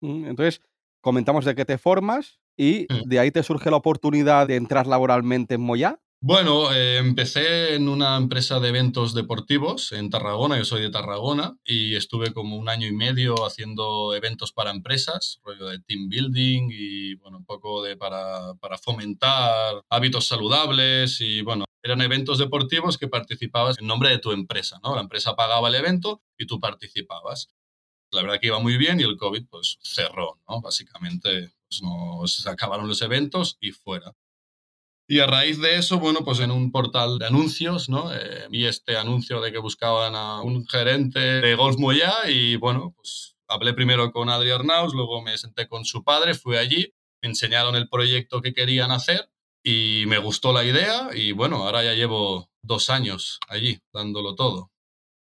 Mm, 0.00 0.26
entonces, 0.26 0.60
comentamos 1.00 1.44
de 1.44 1.54
que 1.54 1.64
te 1.64 1.78
formas 1.78 2.40
y 2.56 2.86
de 3.06 3.18
ahí 3.18 3.30
te 3.30 3.42
surge 3.42 3.70
la 3.70 3.76
oportunidad 3.76 4.46
de 4.46 4.56
entrar 4.56 4.86
laboralmente 4.86 5.54
en 5.54 5.60
Moya. 5.60 6.00
Bueno, 6.22 6.72
eh, 6.72 6.96
empecé 6.96 7.74
en 7.74 7.88
una 7.88 8.16
empresa 8.16 8.58
de 8.58 8.70
eventos 8.70 9.14
deportivos 9.14 9.92
en 9.92 10.10
Tarragona, 10.10 10.56
yo 10.56 10.64
soy 10.64 10.80
de 10.82 10.90
Tarragona, 10.90 11.56
y 11.64 11.94
estuve 11.94 12.32
como 12.32 12.56
un 12.56 12.68
año 12.68 12.88
y 12.88 12.92
medio 12.92 13.46
haciendo 13.46 14.14
eventos 14.14 14.50
para 14.52 14.70
empresas, 14.70 15.40
rollo 15.44 15.66
de 15.66 15.78
team 15.80 16.08
building 16.08 16.70
y 16.72 17.14
bueno, 17.16 17.36
un 17.36 17.44
poco 17.44 17.82
de 17.82 17.96
para, 17.96 18.54
para 18.54 18.78
fomentar 18.78 19.82
hábitos 19.90 20.26
saludables 20.26 21.20
y 21.20 21.42
bueno, 21.42 21.66
eran 21.82 22.00
eventos 22.00 22.38
deportivos 22.38 22.98
que 22.98 23.08
participabas 23.08 23.78
en 23.78 23.86
nombre 23.86 24.08
de 24.08 24.18
tu 24.18 24.32
empresa, 24.32 24.80
¿no? 24.82 24.94
La 24.96 25.02
empresa 25.02 25.36
pagaba 25.36 25.68
el 25.68 25.76
evento 25.76 26.22
y 26.38 26.46
tú 26.46 26.58
participabas. 26.58 27.50
La 28.10 28.22
verdad 28.22 28.40
que 28.40 28.48
iba 28.48 28.58
muy 28.58 28.78
bien 28.78 29.00
y 29.00 29.04
el 29.04 29.16
COVID 29.16 29.46
pues 29.48 29.78
cerró. 29.82 30.40
Básicamente 30.62 31.52
pues, 31.68 31.82
no, 31.82 32.26
se 32.26 32.48
acabaron 32.50 32.88
los 32.88 33.02
eventos 33.02 33.58
y 33.60 33.72
fuera. 33.72 34.14
Y 35.08 35.20
a 35.20 35.26
raíz 35.26 35.60
de 35.60 35.76
eso, 35.76 36.00
bueno, 36.00 36.24
pues 36.24 36.40
en 36.40 36.50
un 36.50 36.72
portal 36.72 37.18
de 37.18 37.26
anuncios, 37.26 37.88
¿no? 37.88 38.12
Eh, 38.12 38.48
vi 38.50 38.66
este 38.66 38.96
anuncio 38.96 39.40
de 39.40 39.52
que 39.52 39.58
buscaban 39.58 40.16
a 40.16 40.42
un 40.42 40.66
gerente 40.66 41.20
de 41.20 41.54
Golf 41.54 41.78
Moya 41.78 42.12
y, 42.28 42.56
bueno, 42.56 42.92
pues 42.96 43.36
hablé 43.46 43.72
primero 43.72 44.10
con 44.10 44.28
Adri 44.28 44.50
Arnaus, 44.50 44.94
luego 44.94 45.22
me 45.22 45.38
senté 45.38 45.68
con 45.68 45.84
su 45.84 46.02
padre, 46.02 46.34
fui 46.34 46.56
allí, 46.56 46.92
me 47.22 47.28
enseñaron 47.28 47.76
el 47.76 47.88
proyecto 47.88 48.42
que 48.42 48.52
querían 48.52 48.90
hacer 48.90 49.30
y 49.62 50.04
me 50.08 50.18
gustó 50.18 50.52
la 50.52 50.64
idea 50.64 51.10
y, 51.14 51.30
bueno, 51.30 51.58
ahora 51.58 51.84
ya 51.84 51.94
llevo 51.94 52.50
dos 52.62 52.90
años 52.90 53.38
allí 53.48 53.78
dándolo 53.92 54.34
todo. 54.34 54.72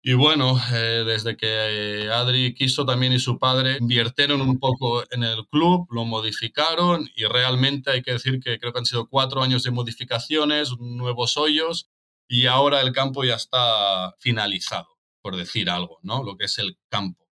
Y 0.08 0.14
bueno, 0.14 0.60
eh, 0.72 1.04
desde 1.04 1.36
que 1.36 1.48
eh, 1.48 2.12
Adri 2.12 2.54
quiso 2.54 2.86
también 2.86 3.12
y 3.12 3.18
su 3.18 3.40
padre 3.40 3.78
invirtieron 3.82 4.40
un 4.40 4.60
poco 4.60 5.04
en 5.10 5.24
el 5.24 5.48
club, 5.48 5.88
lo 5.90 6.06
modificaron 6.06 7.10
y 7.16 7.26
realmente 7.26 7.90
hay 7.90 8.04
que 8.04 8.12
decir 8.12 8.40
que 8.40 8.60
creo 8.60 8.72
que 8.72 8.78
han 8.78 8.86
sido 8.86 9.10
cuatro 9.10 9.42
años 9.42 9.64
de 9.64 9.72
modificaciones, 9.72 10.78
nuevos 10.78 11.38
hoyos 11.38 11.90
y 12.28 12.46
ahora 12.46 12.82
el 12.82 12.92
campo 12.92 13.24
ya 13.24 13.34
está 13.34 14.14
finalizado, 14.20 14.90
por 15.24 15.36
decir 15.38 15.72
algo, 15.72 15.98
¿no? 16.04 16.24
Lo 16.24 16.38
que 16.38 16.46
es 16.46 16.60
el 16.60 16.78
campo. 16.88 17.26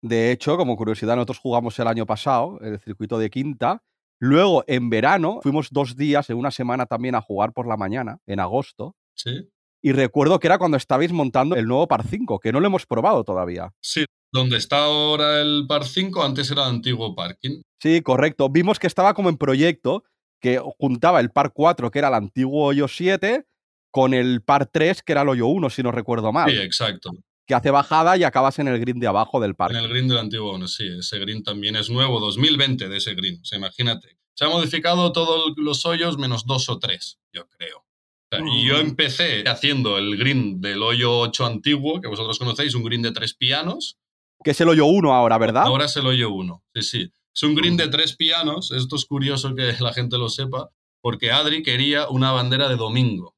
De 0.00 0.30
hecho, 0.30 0.56
como 0.56 0.76
curiosidad, 0.76 1.16
nosotros 1.16 1.40
jugamos 1.40 1.76
el 1.80 1.88
año 1.88 2.06
pasado 2.06 2.60
en 2.60 2.74
el 2.74 2.78
circuito 2.78 3.18
de 3.18 3.30
Quinta. 3.30 3.82
Luego, 4.20 4.62
en 4.68 4.90
verano, 4.90 5.40
fuimos 5.42 5.70
dos 5.72 5.96
días, 5.96 6.30
en 6.30 6.36
una 6.36 6.52
semana 6.52 6.86
también, 6.86 7.16
a 7.16 7.20
jugar 7.20 7.52
por 7.52 7.66
la 7.66 7.76
mañana, 7.76 8.20
en 8.26 8.38
agosto. 8.38 8.94
Sí. 9.16 9.50
Y 9.82 9.92
recuerdo 9.92 10.38
que 10.38 10.46
era 10.46 10.58
cuando 10.58 10.76
estabais 10.76 11.12
montando 11.12 11.56
el 11.56 11.66
nuevo 11.66 11.88
Par 11.88 12.06
5, 12.06 12.38
que 12.38 12.52
no 12.52 12.60
lo 12.60 12.66
hemos 12.66 12.86
probado 12.86 13.24
todavía. 13.24 13.72
Sí, 13.80 14.04
donde 14.32 14.58
está 14.58 14.84
ahora 14.84 15.40
el 15.40 15.64
Par 15.66 15.84
5, 15.84 16.22
antes 16.22 16.50
era 16.50 16.64
el 16.64 16.74
antiguo 16.74 17.14
parking. 17.14 17.62
Sí, 17.80 18.02
correcto. 18.02 18.48
Vimos 18.50 18.78
que 18.78 18.86
estaba 18.86 19.14
como 19.14 19.30
en 19.30 19.38
proyecto, 19.38 20.04
que 20.40 20.60
juntaba 20.78 21.20
el 21.20 21.30
Par 21.30 21.52
4, 21.52 21.90
que 21.90 21.98
era 21.98 22.08
el 22.08 22.14
antiguo 22.14 22.66
hoyo 22.66 22.88
7, 22.88 23.46
con 23.90 24.14
el 24.14 24.42
Par 24.42 24.66
3, 24.66 25.02
que 25.02 25.12
era 25.12 25.22
el 25.22 25.28
hoyo 25.30 25.46
1, 25.46 25.70
si 25.70 25.82
no 25.82 25.92
recuerdo 25.92 26.30
mal. 26.32 26.50
Sí, 26.50 26.58
exacto. 26.58 27.10
Que 27.46 27.54
hace 27.54 27.70
bajada 27.70 28.16
y 28.16 28.22
acabas 28.22 28.58
en 28.58 28.68
el 28.68 28.78
green 28.78 29.00
de 29.00 29.08
abajo 29.08 29.40
del 29.40 29.56
parque. 29.56 29.76
En 29.76 29.82
el 29.82 29.90
green 29.90 30.08
del 30.08 30.18
antiguo, 30.18 30.50
bueno, 30.50 30.68
sí, 30.68 30.86
ese 30.98 31.18
green 31.18 31.42
también 31.42 31.74
es 31.74 31.90
nuevo, 31.90 32.20
2020 32.20 32.88
de 32.88 32.96
ese 32.96 33.14
green. 33.14 33.40
O 33.40 33.44
sea, 33.44 33.58
imagínate. 33.58 34.18
Se 34.34 34.44
ha 34.44 34.48
modificado 34.48 35.10
todos 35.12 35.54
los 35.56 35.84
hoyos 35.84 36.16
menos 36.16 36.46
dos 36.46 36.68
o 36.68 36.78
tres, 36.78 37.18
yo 37.32 37.48
creo. 37.48 37.84
Y 38.32 38.66
yo 38.66 38.78
empecé 38.78 39.42
haciendo 39.48 39.98
el 39.98 40.16
green 40.16 40.60
del 40.60 40.82
hoyo 40.82 41.18
8 41.18 41.46
antiguo, 41.46 42.00
que 42.00 42.08
vosotros 42.08 42.38
conocéis, 42.38 42.74
un 42.74 42.84
green 42.84 43.02
de 43.02 43.12
tres 43.12 43.34
pianos. 43.34 43.98
Que 44.42 44.52
es 44.52 44.60
el 44.60 44.68
hoyo 44.68 44.86
1 44.86 45.12
ahora, 45.12 45.36
¿verdad? 45.38 45.64
Ahora 45.64 45.86
es 45.86 45.96
el 45.96 46.06
hoyo 46.06 46.30
1, 46.30 46.62
sí, 46.74 46.82
sí. 46.82 47.12
Es 47.34 47.42
un 47.42 47.54
green 47.54 47.76
de 47.76 47.88
tres 47.88 48.16
pianos, 48.16 48.70
esto 48.70 48.96
es 48.96 49.04
curioso 49.04 49.54
que 49.54 49.72
la 49.80 49.92
gente 49.92 50.18
lo 50.18 50.28
sepa, 50.28 50.70
porque 51.00 51.30
Adri 51.30 51.62
quería 51.62 52.08
una 52.08 52.32
bandera 52.32 52.68
de 52.68 52.76
domingo. 52.76 53.34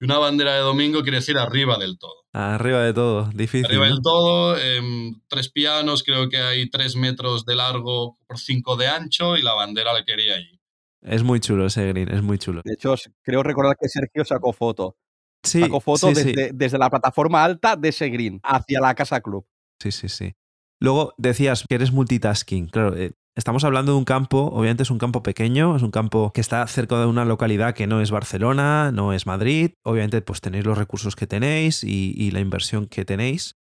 Y 0.00 0.04
una 0.04 0.18
bandera 0.18 0.54
de 0.54 0.60
domingo 0.60 1.02
quiere 1.02 1.18
decir 1.18 1.38
arriba 1.38 1.78
del 1.78 1.98
todo. 1.98 2.24
Arriba 2.32 2.82
de 2.82 2.92
todo, 2.92 3.30
difícil. 3.32 3.66
Arriba 3.66 3.86
del 3.86 4.02
todo, 4.02 4.58
em, 4.58 5.20
tres 5.28 5.48
pianos, 5.50 6.02
creo 6.02 6.28
que 6.28 6.38
hay 6.38 6.68
tres 6.68 6.96
metros 6.96 7.44
de 7.46 7.54
largo 7.54 8.18
por 8.26 8.38
cinco 8.38 8.76
de 8.76 8.88
ancho 8.88 9.36
y 9.36 9.42
la 9.42 9.54
bandera 9.54 9.92
la 9.92 10.04
quería 10.04 10.34
allí. 10.34 10.60
Es 11.04 11.22
muy 11.22 11.38
chulo 11.40 11.66
ese 11.66 11.86
green, 11.88 12.08
es 12.10 12.22
muy 12.22 12.38
chulo. 12.38 12.62
De 12.64 12.72
hecho, 12.72 12.94
creo 13.22 13.42
recordar 13.42 13.76
que 13.78 13.88
Sergio 13.88 14.24
sacó 14.24 14.52
foto. 14.52 14.96
Sí, 15.42 15.62
sí. 15.62 16.14
desde, 16.14 16.50
desde 16.54 16.78
la 16.78 16.88
plataforma 16.88 17.44
alta 17.44 17.76
de 17.76 17.90
ese 17.90 18.08
green 18.08 18.40
hacia 18.42 18.80
la 18.80 18.94
casa 18.94 19.20
club. 19.20 19.46
Sí, 19.78 19.92
sí, 19.92 20.08
sí. 20.08 20.34
Luego 20.80 21.12
decías 21.18 21.64
que 21.68 21.74
eres 21.74 21.92
multitasking. 21.92 22.68
Claro, 22.68 22.96
eh, 22.96 23.12
estamos 23.36 23.64
hablando 23.64 23.92
de 23.92 23.98
un 23.98 24.06
campo, 24.06 24.50
obviamente 24.52 24.84
es 24.84 24.90
un 24.90 24.98
campo 24.98 25.22
pequeño, 25.22 25.76
es 25.76 25.82
un 25.82 25.90
campo 25.90 26.32
que 26.32 26.40
está 26.40 26.66
cerca 26.66 26.98
de 26.98 27.06
una 27.06 27.26
localidad 27.26 27.74
que 27.74 27.86
no 27.86 28.00
es 28.00 28.10
Barcelona, 28.10 28.90
no 28.90 29.12
es 29.12 29.26
Madrid. 29.26 29.72
Obviamente, 29.82 30.22
pues 30.22 30.40
tenéis 30.40 30.64
los 30.64 30.78
recursos 30.78 31.14
que 31.16 31.26
tenéis 31.26 31.84
y, 31.84 32.14
y 32.16 32.30
la 32.30 32.40
inversión 32.40 32.86
que 32.86 33.04
tenéis. 33.04 33.56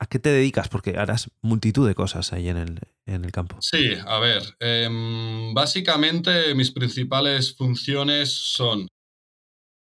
¿A 0.00 0.06
qué 0.06 0.18
te 0.18 0.30
dedicas? 0.30 0.68
Porque 0.68 0.96
harás 0.98 1.30
multitud 1.40 1.86
de 1.86 1.94
cosas 1.94 2.32
ahí 2.32 2.48
en 2.48 2.56
el, 2.56 2.80
en 3.08 3.24
el 3.24 3.32
campo. 3.32 3.56
Sí, 3.60 3.94
a 4.06 4.18
ver, 4.18 4.42
em, 4.60 5.52
básicamente 5.54 6.54
mis 6.54 6.70
principales 6.70 7.56
funciones 7.56 8.32
son 8.32 8.86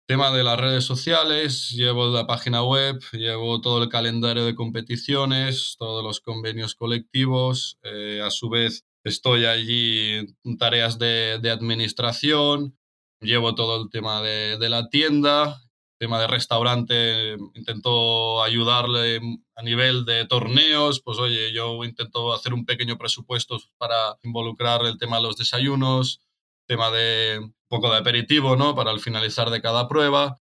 tema 0.08 0.32
de 0.32 0.44
las 0.44 0.60
redes 0.60 0.84
sociales, 0.86 1.72
llevo 1.72 2.08
la 2.10 2.28
página 2.28 2.64
web, 2.64 3.00
llevo 3.12 3.60
todo 3.60 3.82
el 3.82 3.90
calendario 3.90 4.46
de 4.46 4.54
competiciones, 4.54 5.76
todos 5.80 6.04
los 6.04 6.22
convenios 6.22 6.76
colectivos, 6.76 7.80
eh, 7.82 8.22
a 8.24 8.30
su 8.30 8.50
vez 8.50 8.86
estoy 9.04 9.46
allí 9.46 10.36
en 10.44 10.58
tareas 10.60 11.00
de, 11.00 11.50
administración, 11.52 12.78
llevo 13.20 13.56
todo 13.56 13.82
el 13.82 13.90
tema 13.90 14.22
de 14.22 14.70
la 14.70 14.90
tienda, 14.90 15.65
tema 16.06 16.22
de 16.22 16.28
restaurante, 16.28 17.36
intento 17.56 18.44
ayudarle 18.44 19.20
a 19.56 19.64
nivel 19.64 20.06
de 20.06 20.28
torneos, 20.28 21.02
pues 21.02 21.18
oye, 21.18 21.52
yo 21.52 21.84
intento 21.84 22.32
hacer 22.32 22.54
un 22.54 22.64
pequeño 22.64 22.96
presupuesto 22.96 23.58
para 23.80 24.20
involucrar 24.22 24.86
el 24.86 25.00
tema 25.00 25.18
de 25.18 25.24
los 25.24 25.36
desayunos, 25.36 26.22
tema 26.68 26.92
de 26.92 27.40
un 27.42 27.56
poco 27.68 27.90
de 27.90 27.98
aperitivo, 27.98 28.56
¿no? 28.56 28.76
Para 28.76 28.92
el 28.92 29.00
finalizar 29.00 29.50
de 29.50 29.64
cada 29.64 29.88
prueba. 29.88 30.40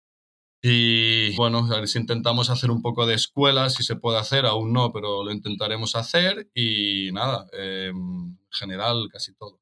Y 0.62 1.34
bueno, 1.38 1.60
a 1.72 1.78
ver 1.78 1.88
si 1.88 1.98
intentamos 1.98 2.50
hacer 2.50 2.70
un 2.70 2.82
poco 2.82 3.06
de 3.06 3.14
escuela, 3.16 3.70
si 3.70 3.84
se 3.84 3.96
puede 3.96 4.20
hacer, 4.20 4.46
aún 4.46 4.74
no, 4.74 4.92
pero 4.92 5.24
lo 5.24 5.32
intentaremos 5.32 5.96
hacer 5.96 6.52
y 6.54 7.10
nada, 7.14 7.48
eh, 7.54 7.94
en 7.94 8.38
general 8.52 9.08
casi 9.10 9.34
todo. 9.34 9.62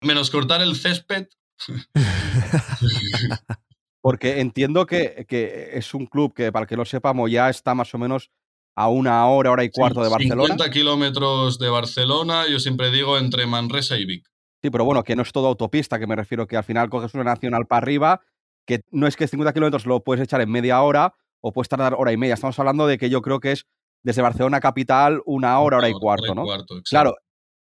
Menos 0.00 0.28
cortar 0.28 0.60
el 0.60 0.74
césped. 0.74 1.28
Porque 4.06 4.38
entiendo 4.40 4.86
que, 4.86 5.26
que, 5.28 5.70
es 5.72 5.92
un 5.92 6.06
club 6.06 6.32
que, 6.32 6.52
para 6.52 6.62
el 6.62 6.68
que 6.68 6.76
lo 6.76 6.84
sepamos, 6.84 7.28
ya 7.28 7.50
está 7.50 7.74
más 7.74 7.92
o 7.92 7.98
menos 7.98 8.30
a 8.76 8.88
una 8.88 9.26
hora, 9.26 9.50
hora 9.50 9.64
y 9.64 9.68
cuarto 9.68 10.00
de 10.00 10.08
Barcelona. 10.08 10.54
50 10.54 10.70
kilómetros 10.70 11.58
de 11.58 11.68
Barcelona, 11.68 12.44
yo 12.48 12.60
siempre 12.60 12.92
digo 12.92 13.18
entre 13.18 13.48
Manresa 13.48 13.98
y 13.98 14.04
Vic. 14.04 14.24
Sí, 14.62 14.70
pero 14.70 14.84
bueno, 14.84 15.02
que 15.02 15.16
no 15.16 15.22
es 15.22 15.32
todo 15.32 15.48
autopista, 15.48 15.98
que 15.98 16.06
me 16.06 16.14
refiero 16.14 16.46
que 16.46 16.56
al 16.56 16.62
final 16.62 16.88
coges 16.88 17.14
una 17.14 17.24
nacional 17.24 17.66
para 17.66 17.78
arriba, 17.78 18.20
que 18.64 18.82
no 18.92 19.08
es 19.08 19.16
que 19.16 19.26
50 19.26 19.52
kilómetros 19.52 19.86
lo 19.86 20.04
puedes 20.04 20.22
echar 20.22 20.40
en 20.40 20.52
media 20.52 20.80
hora 20.82 21.16
o 21.40 21.52
puedes 21.52 21.68
tardar 21.68 21.96
hora 21.98 22.12
y 22.12 22.16
media. 22.16 22.34
Estamos 22.34 22.56
hablando 22.60 22.86
de 22.86 22.98
que 22.98 23.10
yo 23.10 23.22
creo 23.22 23.40
que 23.40 23.50
es 23.50 23.66
desde 24.04 24.22
Barcelona 24.22 24.60
capital 24.60 25.20
una 25.26 25.58
hora, 25.58 25.78
hora 25.78 25.88
y 25.88 25.94
cuarto, 25.94 26.30
hora 26.30 26.32
y 26.32 26.36
¿no? 26.36 26.44
cuarto, 26.44 26.80
claro, 26.88 27.16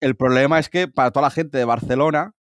el 0.00 0.14
problema 0.14 0.61
es 0.61 0.68
que 0.68 0.87
para 0.87 1.11
toda 1.11 1.26
la 1.26 1.30
gente 1.30 1.59
de 1.59 1.64
Barcelona 1.64 2.37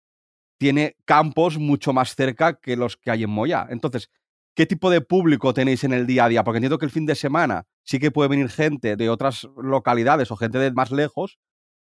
tiene 0.58 0.96
campos 1.04 1.58
mucho 1.58 1.92
más 1.92 2.14
cerca 2.14 2.58
que 2.60 2.76
los 2.76 2.96
que 2.96 3.10
hay 3.10 3.24
en 3.24 3.30
Moya. 3.30 3.66
Entonces, 3.70 4.10
¿qué 4.54 4.66
tipo 4.66 4.90
de 4.90 5.00
público 5.00 5.54
tenéis 5.54 5.84
en 5.84 5.92
el 5.92 6.06
día 6.06 6.24
a 6.24 6.28
día? 6.28 6.44
Porque 6.44 6.58
entiendo 6.58 6.78
que 6.78 6.86
el 6.86 6.90
fin 6.90 7.06
de 7.06 7.14
semana 7.14 7.66
sí 7.84 7.98
que 7.98 8.10
puede 8.10 8.28
venir 8.28 8.48
gente 8.48 8.96
de 8.96 9.10
otras 9.10 9.46
localidades 9.56 10.30
o 10.30 10.36
gente 10.36 10.58
de 10.58 10.72
más 10.72 10.90
lejos, 10.90 11.38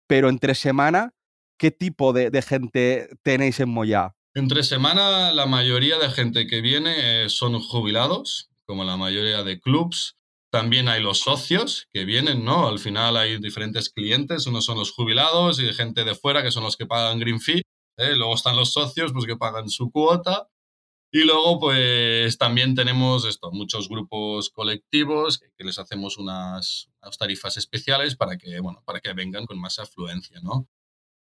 pero 0.07 0.29
entre 0.29 0.55
semana, 0.55 1.13
¿qué 1.57 1.71
tipo 1.71 2.13
de, 2.13 2.41
gente 2.41 3.09
tenéis 3.23 3.59
en 3.59 3.69
Moya? 3.69 4.15
Entre 4.33 4.63
semana, 4.63 5.31
la 5.33 5.45
mayoría 5.45 5.97
de 5.97 6.09
gente 6.09 6.47
que 6.47 6.61
viene 6.61 7.25
eh, 7.25 7.29
son 7.29 7.59
jubilados, 7.59 8.49
como 8.65 8.83
la 8.83 8.97
mayoría 8.97 9.43
de 9.43 9.59
clubs. 9.59 10.15
También 10.49 10.87
hay 10.87 11.01
los 11.01 11.19
socios 11.19 11.87
que 11.91 12.05
vienen, 12.05 12.45
¿no? 12.45 12.67
Al 12.67 12.79
final 12.79 13.17
hay 13.17 13.37
diferentes 13.39 13.89
clientes, 13.89 14.47
unos 14.47 14.63
son 14.63 14.77
los 14.77 14.91
jubilados 14.91 15.59
y 15.59 15.73
gente 15.73 16.05
de 16.05 16.15
fuera 16.15 16.41
que 16.41 16.51
son 16.51 16.63
los 16.63 16.77
que 16.77 16.85
pagan 16.85 17.19
green 17.19 17.41
fee. 17.41 17.63
¿Eh? 17.97 18.15
Luego 18.15 18.35
están 18.35 18.55
los 18.55 18.71
socios 18.73 19.11
pues, 19.13 19.25
que 19.25 19.35
pagan 19.35 19.69
su 19.69 19.91
cuota. 19.91 20.49
Y 21.11 21.23
luego, 21.23 21.59
pues 21.59 22.37
también 22.37 22.75
tenemos 22.75 23.25
esto, 23.25 23.51
muchos 23.51 23.87
grupos 23.87 24.49
colectivos 24.49 25.39
que 25.39 25.63
les 25.63 25.79
hacemos 25.79 26.17
unas, 26.17 26.89
unas, 27.01 27.17
tarifas 27.17 27.55
especiales 27.55 28.17
para 28.17 28.37
que, 28.37 28.59
bueno, 28.59 28.83
para 28.85 28.99
que 28.99 29.13
vengan 29.13 29.45
con 29.45 29.57
más 29.57 29.79
afluencia, 29.79 30.41
¿no? 30.41 30.67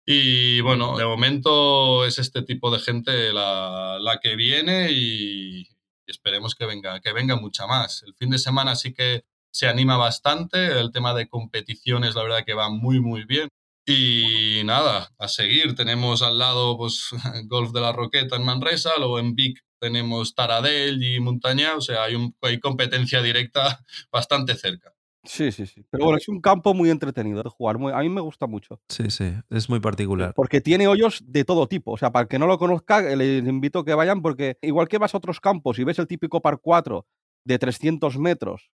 Y 0.07 0.61
bueno, 0.61 0.99
de 0.99 1.05
momento 1.05 2.05
es 2.05 2.19
este 2.19 2.43
tipo 2.43 2.71
de 2.71 2.79
gente 2.79 3.33
la, 3.33 3.99
la 4.01 4.21
que 4.21 4.37
viene 4.37 4.91
y, 4.93 5.67
esperemos 6.07 6.55
que 6.55 6.67
venga, 6.67 7.01
que 7.01 7.13
venga 7.13 7.37
mucha 7.37 7.67
más. 7.67 8.03
El 8.03 8.15
fin 8.15 8.31
de 8.31 8.39
semana 8.39 8.77
sí 8.77 8.93
que 8.93 9.25
se 9.51 9.67
anima 9.69 9.97
bastante, 9.97 10.79
el 10.79 10.93
tema 10.93 11.15
de 11.15 11.29
competiciones 11.29 12.15
la 12.15 12.23
verdad 12.23 12.45
que 12.45 12.55
va 12.55 12.69
muy, 12.69 13.01
muy 13.01 13.25
bien. 13.25 13.49
Y 13.87 14.63
nada, 14.65 15.11
a 15.19 15.29
seguir. 15.29 15.75
Tenemos 15.75 16.23
al 16.23 16.39
lado 16.39 16.77
pues, 16.77 17.11
Golf 17.47 17.73
de 17.73 17.81
la 17.81 17.93
Roqueta 17.93 18.37
en 18.37 18.45
Manresa, 18.45 18.91
luego 18.99 19.19
en 19.19 19.35
Vic 19.35 19.65
tenemos 19.85 20.35
Taradell 20.35 21.03
y 21.03 21.21
Montaña, 21.21 21.75
o 21.77 21.81
sea, 21.83 22.05
hay, 22.05 22.15
un, 22.15 22.35
hay 22.41 22.59
competencia 22.59 23.21
directa 23.21 23.85
bastante 24.11 24.55
cerca. 24.55 24.95
Sí, 25.25 25.53
sí, 25.53 25.67
sí. 25.67 25.85
Pero 25.91 26.05
bueno, 26.05 26.19
es 26.19 26.29
un 26.29 26.41
campo 26.41 26.75
muy 26.75 26.91
entretenido 26.91 27.43
de 27.43 27.49
jugar. 27.49 27.79
Muy, 27.79 27.93
a 27.93 27.99
mí 27.99 28.09
me 28.09 28.21
gusta 28.21 28.47
mucho. 28.47 28.81
Sí, 28.89 29.11
sí, 29.11 29.33
es 29.51 29.69
muy 29.71 29.81
particular. 29.81 30.33
Porque 30.35 30.61
tiene 30.61 30.87
hoyos 30.87 31.23
de 31.27 31.45
todo 31.45 31.67
tipo. 31.67 31.93
O 31.93 31.97
sea, 31.97 32.13
para 32.13 32.25
el 32.25 32.29
que 32.29 32.39
no 32.39 32.47
lo 32.47 32.59
conozca, 32.59 33.01
les 33.01 33.47
invito 33.47 33.81
a 33.81 33.85
que 33.85 33.95
vayan 33.95 34.21
porque 34.21 34.59
igual 34.61 34.89
que 34.89 34.99
vas 34.99 35.15
a 35.15 35.19
otros 35.19 35.41
campos 35.41 35.79
y 35.79 35.85
ves 35.85 35.99
el 35.99 36.07
típico 36.07 36.43
par 36.43 36.59
4 36.61 37.07
de 37.45 37.59
300 37.59 38.19
metros 38.19 38.71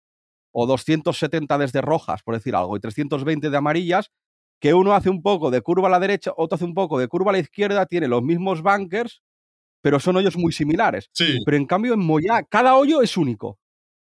o 0.52 0.66
270 0.66 1.58
desde 1.60 1.82
rojas, 1.82 2.24
por 2.24 2.34
decir 2.34 2.56
algo, 2.56 2.76
y 2.76 2.80
320 2.80 3.50
de 3.50 3.58
amarillas, 3.58 4.12
que 4.60 4.74
uno 4.74 4.94
hace 4.94 5.10
un 5.10 5.22
poco 5.22 5.52
de 5.52 5.62
curva 5.62 5.88
a 5.88 5.92
la 5.92 6.00
derecha, 6.00 6.32
otro 6.36 6.56
hace 6.56 6.66
un 6.66 6.74
poco 6.74 7.00
de 7.00 7.08
curva 7.08 7.32
a 7.32 7.34
la 7.34 7.40
izquierda, 7.40 7.86
tiene 7.86 8.08
los 8.08 8.22
mismos 8.22 8.62
bunkers, 8.62 9.22
pero 9.82 10.00
son 10.00 10.18
hoyos 10.18 10.38
muy 10.38 10.52
similares. 10.52 11.10
Sí. 11.14 11.38
Pero 11.46 11.58
en 11.58 11.66
cambio 11.66 11.94
en 11.94 12.02
Moya, 12.02 12.44
cada 12.44 12.76
hoyo 12.76 13.02
es 13.02 13.16
único. 13.18 13.58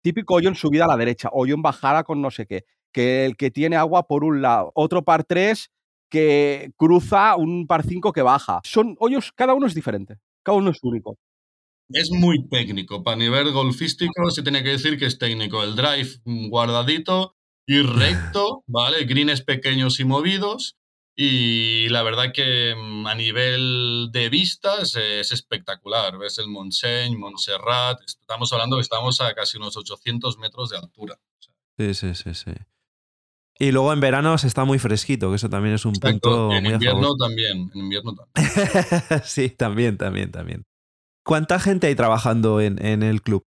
Típico 0.02 0.35
hoyo 0.35 0.49
en 0.49 0.54
subida 0.54 0.85
a 0.85 0.88
la 0.88 0.97
derecha, 0.97 1.28
hoyo 1.33 1.54
en 1.54 1.62
bajada 1.62 2.04
con 2.04 2.21
no 2.21 2.30
sé 2.30 2.47
qué, 2.47 2.64
que 2.92 3.25
el 3.26 3.37
que 3.37 3.50
tiene 3.50 3.76
agua 3.76 4.07
por 4.07 4.25
un 4.25 4.42
lado, 4.42 4.73
otro 4.75 5.04
par 5.04 5.25
3 5.25 5.71
que 6.09 6.73
cruza 6.76 7.37
un 7.37 7.66
par 7.66 7.85
5 7.85 8.12
que 8.12 8.23
baja. 8.23 8.61
Son 8.64 8.97
hoyos, 8.99 9.33
cada 9.33 9.54
uno 9.54 9.66
es 9.66 9.75
diferente, 9.75 10.16
cada 10.42 10.59
uno 10.59 10.71
es 10.71 10.78
único. 10.83 11.16
Es 11.92 12.11
muy 12.11 12.49
técnico. 12.49 13.02
Para 13.02 13.16
nivel 13.16 13.52
golfístico 13.52 14.30
se 14.30 14.42
tiene 14.42 14.62
que 14.62 14.71
decir 14.71 14.99
que 14.99 15.07
es 15.07 15.19
técnico. 15.19 15.62
El 15.62 15.75
drive 15.75 16.09
guardadito 16.25 17.37
y 17.66 17.82
recto, 17.82 18.64
¿vale? 18.66 19.04
Greens 19.04 19.42
pequeños 19.42 20.00
y 20.00 20.04
movidos. 20.04 20.76
Y 21.16 21.88
la 21.90 22.02
verdad 22.02 22.32
que 22.32 22.74
mm, 22.74 23.06
a 23.06 23.14
nivel 23.14 24.08
de 24.12 24.28
vistas 24.30 24.96
es 24.96 25.32
espectacular. 25.32 26.16
Ves 26.18 26.38
el 26.38 26.48
Montseny, 26.48 27.16
Montserrat. 27.16 28.00
Estamos 28.06 28.52
hablando 28.52 28.76
que 28.76 28.82
estamos 28.82 29.20
a 29.20 29.34
casi 29.34 29.58
unos 29.58 29.76
800 29.76 30.38
metros 30.38 30.70
de 30.70 30.78
altura. 30.78 31.18
Sí, 31.78 31.94
sí, 31.94 32.14
sí, 32.14 32.34
sí. 32.34 32.52
Y 33.58 33.72
luego 33.72 33.92
en 33.92 34.00
verano 34.00 34.38
se 34.38 34.46
está 34.46 34.64
muy 34.64 34.78
fresquito, 34.78 35.28
que 35.28 35.36
eso 35.36 35.50
también 35.50 35.74
es 35.74 35.84
un 35.84 35.94
Exacto. 35.94 36.30
punto 36.30 36.52
En 36.54 36.62
muy 36.62 36.72
a 36.72 36.74
invierno 36.76 37.02
favor. 37.02 37.16
también. 37.18 37.70
En 37.74 37.80
invierno 37.80 38.14
también. 38.14 39.22
sí, 39.24 39.50
también, 39.50 39.98
también, 39.98 40.30
también. 40.30 40.62
¿Cuánta 41.22 41.60
gente 41.60 41.86
hay 41.88 41.94
trabajando 41.94 42.62
en, 42.62 42.82
en 42.84 43.02
el 43.02 43.20
club? 43.20 43.44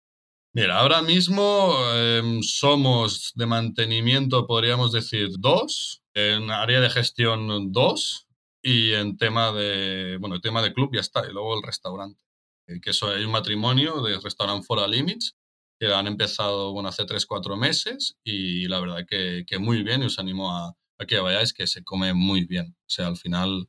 Mira, 0.53 0.79
ahora 0.79 1.01
mismo 1.01 1.73
eh, 1.93 2.39
somos 2.41 3.31
de 3.35 3.45
mantenimiento, 3.45 4.45
podríamos 4.47 4.91
decir, 4.91 5.29
dos, 5.39 6.01
en 6.13 6.51
área 6.51 6.81
de 6.81 6.89
gestión 6.89 7.71
dos. 7.71 8.27
Y 8.63 8.91
en 8.91 9.17
tema 9.17 9.51
de, 9.53 10.17
bueno, 10.19 10.35
el 10.35 10.41
tema 10.41 10.61
de 10.61 10.73
club 10.73 10.91
ya 10.93 10.99
está, 10.99 11.27
y 11.27 11.31
luego 11.33 11.55
el 11.55 11.63
restaurante, 11.63 12.21
eh, 12.67 12.79
que 12.79 12.91
eso 12.91 13.09
hay 13.09 13.23
un 13.23 13.31
matrimonio 13.31 14.03
de 14.03 14.19
Restaurant 14.19 14.63
Fora 14.63 14.87
Limits 14.87 15.35
que 15.79 15.91
han 15.91 16.05
empezado, 16.05 16.71
bueno, 16.73 16.89
hace 16.89 17.05
tres, 17.05 17.25
cuatro 17.25 17.57
meses. 17.57 18.17
Y 18.23 18.67
la 18.67 18.79
verdad 18.79 19.05
que, 19.09 19.45
que 19.47 19.57
muy 19.57 19.83
bien 19.83 20.03
y 20.03 20.07
os 20.07 20.19
animo 20.19 20.51
a, 20.51 20.75
a 20.99 21.05
que 21.07 21.17
vayáis, 21.19 21.53
que 21.53 21.65
se 21.65 21.83
come 21.83 22.13
muy 22.13 22.45
bien. 22.45 22.75
O 22.81 22.89
sea, 22.89 23.07
al 23.07 23.17
final, 23.17 23.67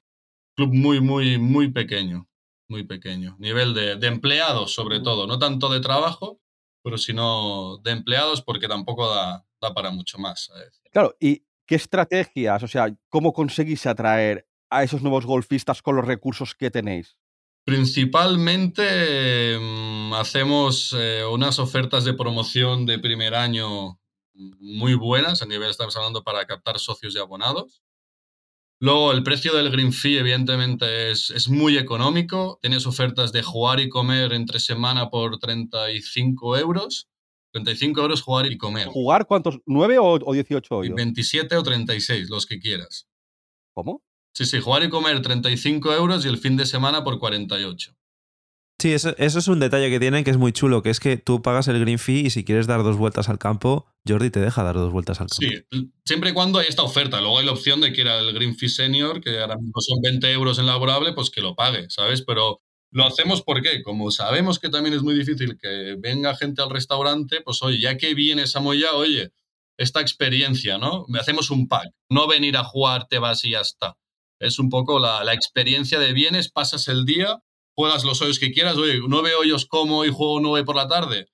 club 0.56 0.74
muy, 0.74 1.00
muy, 1.00 1.38
muy 1.38 1.72
pequeño, 1.72 2.28
muy 2.68 2.84
pequeño. 2.84 3.36
Nivel 3.38 3.72
de, 3.72 3.96
de 3.96 4.06
empleados, 4.08 4.74
sobre 4.74 5.00
todo, 5.00 5.26
no 5.26 5.38
tanto 5.38 5.70
de 5.70 5.80
trabajo, 5.80 6.41
pero 6.82 6.98
sino 6.98 7.78
de 7.78 7.92
empleados 7.92 8.42
porque 8.42 8.68
tampoco 8.68 9.08
da, 9.08 9.44
da 9.60 9.74
para 9.74 9.90
mucho 9.90 10.18
más. 10.18 10.46
¿sabes? 10.46 10.82
Claro, 10.90 11.14
¿y 11.20 11.44
qué 11.66 11.76
estrategias, 11.76 12.62
o 12.62 12.68
sea, 12.68 12.94
cómo 13.08 13.32
conseguís 13.32 13.86
atraer 13.86 14.46
a 14.70 14.82
esos 14.82 15.02
nuevos 15.02 15.26
golfistas 15.26 15.82
con 15.82 15.96
los 15.96 16.04
recursos 16.04 16.54
que 16.54 16.70
tenéis? 16.70 17.16
Principalmente 17.64 19.56
mmm, 19.60 20.14
hacemos 20.14 20.94
eh, 20.98 21.24
unas 21.24 21.58
ofertas 21.58 22.04
de 22.04 22.14
promoción 22.14 22.86
de 22.86 22.98
primer 22.98 23.34
año 23.34 24.00
muy 24.34 24.94
buenas, 24.94 25.42
a 25.42 25.46
nivel 25.46 25.70
estamos 25.70 25.96
hablando 25.96 26.24
para 26.24 26.44
captar 26.46 26.78
socios 26.78 27.14
y 27.14 27.18
abonados. 27.18 27.81
Luego, 28.82 29.12
el 29.12 29.22
precio 29.22 29.54
del 29.54 29.70
green 29.70 29.92
fee, 29.92 30.18
evidentemente, 30.18 31.12
es, 31.12 31.30
es, 31.30 31.48
muy 31.48 31.78
económico. 31.78 32.58
Tienes 32.60 32.84
ofertas 32.84 33.30
de 33.30 33.40
jugar 33.40 33.78
y 33.78 33.88
comer 33.88 34.32
entre 34.32 34.58
semana 34.58 35.08
por 35.08 35.38
35 35.38 36.58
euros. 36.58 37.08
35 37.52 38.00
euros 38.00 38.22
jugar 38.22 38.50
y 38.50 38.58
comer. 38.58 38.88
¿Jugar 38.88 39.28
cuántos? 39.28 39.60
¿9 39.66 39.98
o, 40.00 40.32
18 40.32 40.76
hoyos? 40.76 40.96
27 40.96 41.56
o 41.56 41.62
36, 41.62 42.28
los 42.28 42.44
que 42.44 42.58
quieras. 42.58 43.06
¿Cómo? 43.72 44.02
Sí, 44.34 44.46
sí, 44.46 44.58
jugar 44.58 44.82
y 44.82 44.88
comer 44.88 45.22
35 45.22 45.92
euros 45.92 46.24
y 46.24 46.28
el 46.28 46.38
fin 46.38 46.56
de 46.56 46.66
semana 46.66 47.04
por 47.04 47.20
48. 47.20 47.94
Sí, 48.82 48.92
eso, 48.92 49.14
es 49.16 49.46
un 49.46 49.60
detalle 49.60 49.90
que 49.90 50.00
tienen 50.00 50.24
que 50.24 50.32
es 50.32 50.38
muy 50.38 50.50
chulo, 50.50 50.82
que 50.82 50.90
es 50.90 50.98
que 50.98 51.16
tú 51.16 51.40
pagas 51.40 51.68
el 51.68 51.78
green 51.78 52.00
fee 52.00 52.26
y 52.26 52.30
si 52.30 52.42
quieres 52.42 52.66
dar 52.66 52.82
dos 52.82 52.96
vueltas 52.96 53.28
al 53.28 53.38
campo, 53.38 53.86
Jordi 54.04 54.30
te 54.30 54.40
deja 54.40 54.64
dar 54.64 54.74
dos 54.74 54.90
vueltas 54.90 55.20
al 55.20 55.28
campo. 55.28 55.36
Sí, 55.70 55.88
siempre 56.04 56.30
y 56.30 56.32
cuando 56.32 56.58
hay 56.58 56.66
esta 56.68 56.82
oferta. 56.82 57.20
Luego 57.20 57.38
hay 57.38 57.46
la 57.46 57.52
opción 57.52 57.80
de 57.80 57.92
que 57.92 58.00
era 58.00 58.18
el 58.18 58.32
green 58.32 58.56
fee 58.56 58.68
senior, 58.68 59.20
que 59.20 59.38
ahora 59.38 59.56
mismo 59.56 59.80
son 59.80 60.00
20 60.02 60.32
euros 60.32 60.58
en 60.58 60.66
laborable, 60.66 61.12
pues 61.12 61.30
que 61.30 61.40
lo 61.40 61.54
pague, 61.54 61.88
¿sabes? 61.90 62.22
Pero 62.22 62.60
lo 62.90 63.06
hacemos 63.06 63.42
porque, 63.42 63.84
como 63.84 64.10
sabemos 64.10 64.58
que 64.58 64.68
también 64.68 64.96
es 64.96 65.04
muy 65.04 65.14
difícil 65.14 65.56
que 65.62 65.94
venga 66.00 66.34
gente 66.34 66.60
al 66.60 66.70
restaurante, 66.70 67.40
pues 67.40 67.62
oye, 67.62 67.78
ya 67.78 67.96
que 67.96 68.14
vienes 68.14 68.56
a 68.56 68.60
Moya, 68.60 68.94
oye, 68.94 69.30
esta 69.78 70.00
experiencia, 70.00 70.78
¿no? 70.78 71.06
Hacemos 71.20 71.52
un 71.52 71.68
pack. 71.68 71.88
No 72.10 72.26
venir 72.26 72.56
a 72.56 72.64
jugar, 72.64 73.06
te 73.06 73.20
vas 73.20 73.44
y 73.44 73.50
ya 73.50 73.60
está. 73.60 73.96
Es 74.40 74.58
un 74.58 74.70
poco 74.70 74.98
la, 74.98 75.22
la 75.22 75.34
experiencia 75.34 76.00
de 76.00 76.12
vienes, 76.12 76.50
pasas 76.50 76.88
el 76.88 77.04
día 77.04 77.44
juegas 77.74 78.04
los 78.04 78.20
hoyos 78.22 78.38
que 78.38 78.52
quieras, 78.52 78.76
oye, 78.76 79.00
nueve 79.08 79.34
hoyos 79.34 79.66
como 79.66 80.04
y 80.04 80.10
juego 80.10 80.40
nueve 80.40 80.64
por 80.64 80.76
la 80.76 80.88
tarde, 80.88 81.28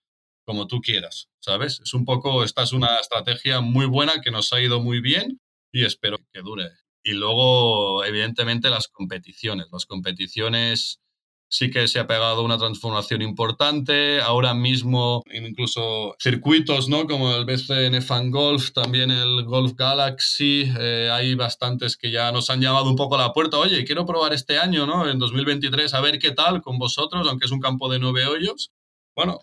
como 0.45 0.67
tú 0.67 0.81
quieras, 0.81 1.29
¿sabes? 1.41 1.81
Es 1.81 1.95
un 1.95 2.05
poco, 2.05 2.45
esta 2.45 2.63
es 2.63 2.73
una 2.73 2.97
estrategia 2.99 3.61
muy 3.61 3.87
buena 3.87 4.21
que 4.23 4.31
nos 4.31 4.53
ha 4.53 4.61
ido 4.61 4.81
muy 4.81 5.01
bien 5.01 5.41
y 5.73 5.85
espero 5.85 6.19
que 6.33 6.41
dure. 6.41 6.71
Y 7.03 7.13
luego, 7.13 8.05
evidentemente, 8.05 8.71
las 8.71 8.89
competiciones. 8.89 9.69
Las 9.73 9.87
competiciones 9.87 11.01
sí 11.49 11.71
que 11.71 11.89
se 11.89 11.99
ha 11.99 12.07
pegado 12.07 12.43
una 12.43 12.59
transformación 12.59 13.23
importante. 13.23 14.21
Ahora 14.21 14.55
mismo, 14.55 15.23
incluso 15.33 16.15
circuitos, 16.21 16.89
¿no? 16.89 17.07
Como 17.07 17.35
el 17.35 17.45
BCN 17.45 18.03
Fan 18.03 18.31
Golf, 18.31 18.73
también 18.73 19.11
el 19.11 19.45
Golf 19.45 19.73
Galaxy, 19.75 20.71
eh, 20.79 21.11
hay 21.13 21.35
bastantes 21.35 21.97
que 21.97 22.11
ya 22.11 22.31
nos 22.33 22.51
han 22.51 22.61
llamado 22.61 22.89
un 22.89 22.97
poco 22.97 23.15
a 23.15 23.19
la 23.19 23.33
puerta. 23.33 23.59
Oye, 23.59 23.85
quiero 23.85 24.07
probar 24.07 24.33
este 24.35 24.59
año, 24.59 24.87
¿no? 24.87 25.09
En 25.09 25.19
2023, 25.19 25.95
a 25.95 26.01
ver 26.01 26.19
qué 26.19 26.33
tal 26.33 26.61
con 26.61 26.79
vosotros, 26.79 27.27
aunque 27.29 27.47
es 27.47 27.53
un 27.53 27.61
campo 27.61 27.89
de 27.89 27.99
nueve 27.99 28.27
hoyos. 28.27 28.73
Bueno, 29.17 29.41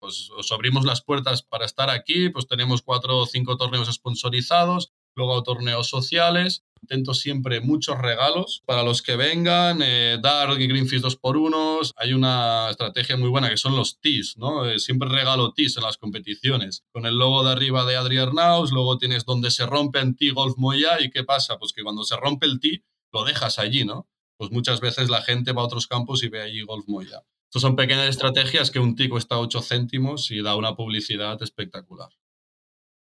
pues 0.00 0.30
os 0.36 0.52
abrimos 0.52 0.84
las 0.84 1.02
puertas 1.02 1.42
para 1.42 1.64
estar 1.64 1.90
aquí, 1.90 2.28
pues 2.30 2.46
tenemos 2.46 2.82
cuatro 2.82 3.18
o 3.18 3.26
cinco 3.26 3.56
torneos 3.56 3.92
sponsorizados, 3.92 4.92
luego 5.14 5.42
torneos 5.42 5.88
sociales 5.88 6.64
Intento 6.82 7.14
siempre 7.14 7.60
muchos 7.60 7.98
regalos 7.98 8.62
para 8.64 8.82
los 8.82 9.02
que 9.02 9.16
vengan, 9.16 9.80
eh, 9.82 10.18
dar 10.22 10.56
Greenfish 10.56 11.00
2 11.00 11.16
por 11.16 11.36
1 11.36 11.80
Hay 11.96 12.12
una 12.12 12.70
estrategia 12.70 13.16
muy 13.16 13.28
buena 13.28 13.50
que 13.50 13.56
son 13.56 13.76
los 13.76 14.00
tees, 14.00 14.36
¿no? 14.36 14.66
Eh, 14.66 14.78
siempre 14.78 15.08
regalo 15.08 15.52
tees 15.52 15.76
en 15.76 15.82
las 15.82 15.98
competiciones. 15.98 16.84
Con 16.92 17.06
el 17.06 17.16
logo 17.16 17.44
de 17.44 17.52
arriba 17.52 17.84
de 17.84 17.96
Adri 17.96 18.18
Arnaus, 18.18 18.72
luego 18.72 18.98
tienes 18.98 19.24
donde 19.24 19.50
se 19.50 19.66
rompe 19.66 20.00
en 20.00 20.14
tee 20.16 20.30
Golf 20.30 20.56
Moya. 20.56 21.00
¿Y 21.00 21.10
qué 21.10 21.24
pasa? 21.24 21.58
Pues 21.58 21.72
que 21.72 21.82
cuando 21.82 22.04
se 22.04 22.16
rompe 22.16 22.46
el 22.46 22.60
tee, 22.60 22.84
lo 23.12 23.24
dejas 23.24 23.58
allí, 23.58 23.84
¿no? 23.84 24.08
Pues 24.36 24.50
muchas 24.50 24.80
veces 24.80 25.10
la 25.10 25.22
gente 25.22 25.52
va 25.52 25.62
a 25.62 25.66
otros 25.66 25.86
campos 25.86 26.22
y 26.22 26.28
ve 26.28 26.42
allí 26.42 26.62
Golf 26.62 26.86
Moya. 26.86 27.24
Estas 27.48 27.62
son 27.62 27.76
pequeñas 27.76 28.08
estrategias 28.08 28.70
que 28.70 28.78
un 28.78 28.94
tee 28.94 29.08
cuesta 29.08 29.38
8 29.38 29.62
céntimos 29.62 30.30
y 30.30 30.42
da 30.42 30.54
una 30.54 30.76
publicidad 30.76 31.42
espectacular. 31.42 32.10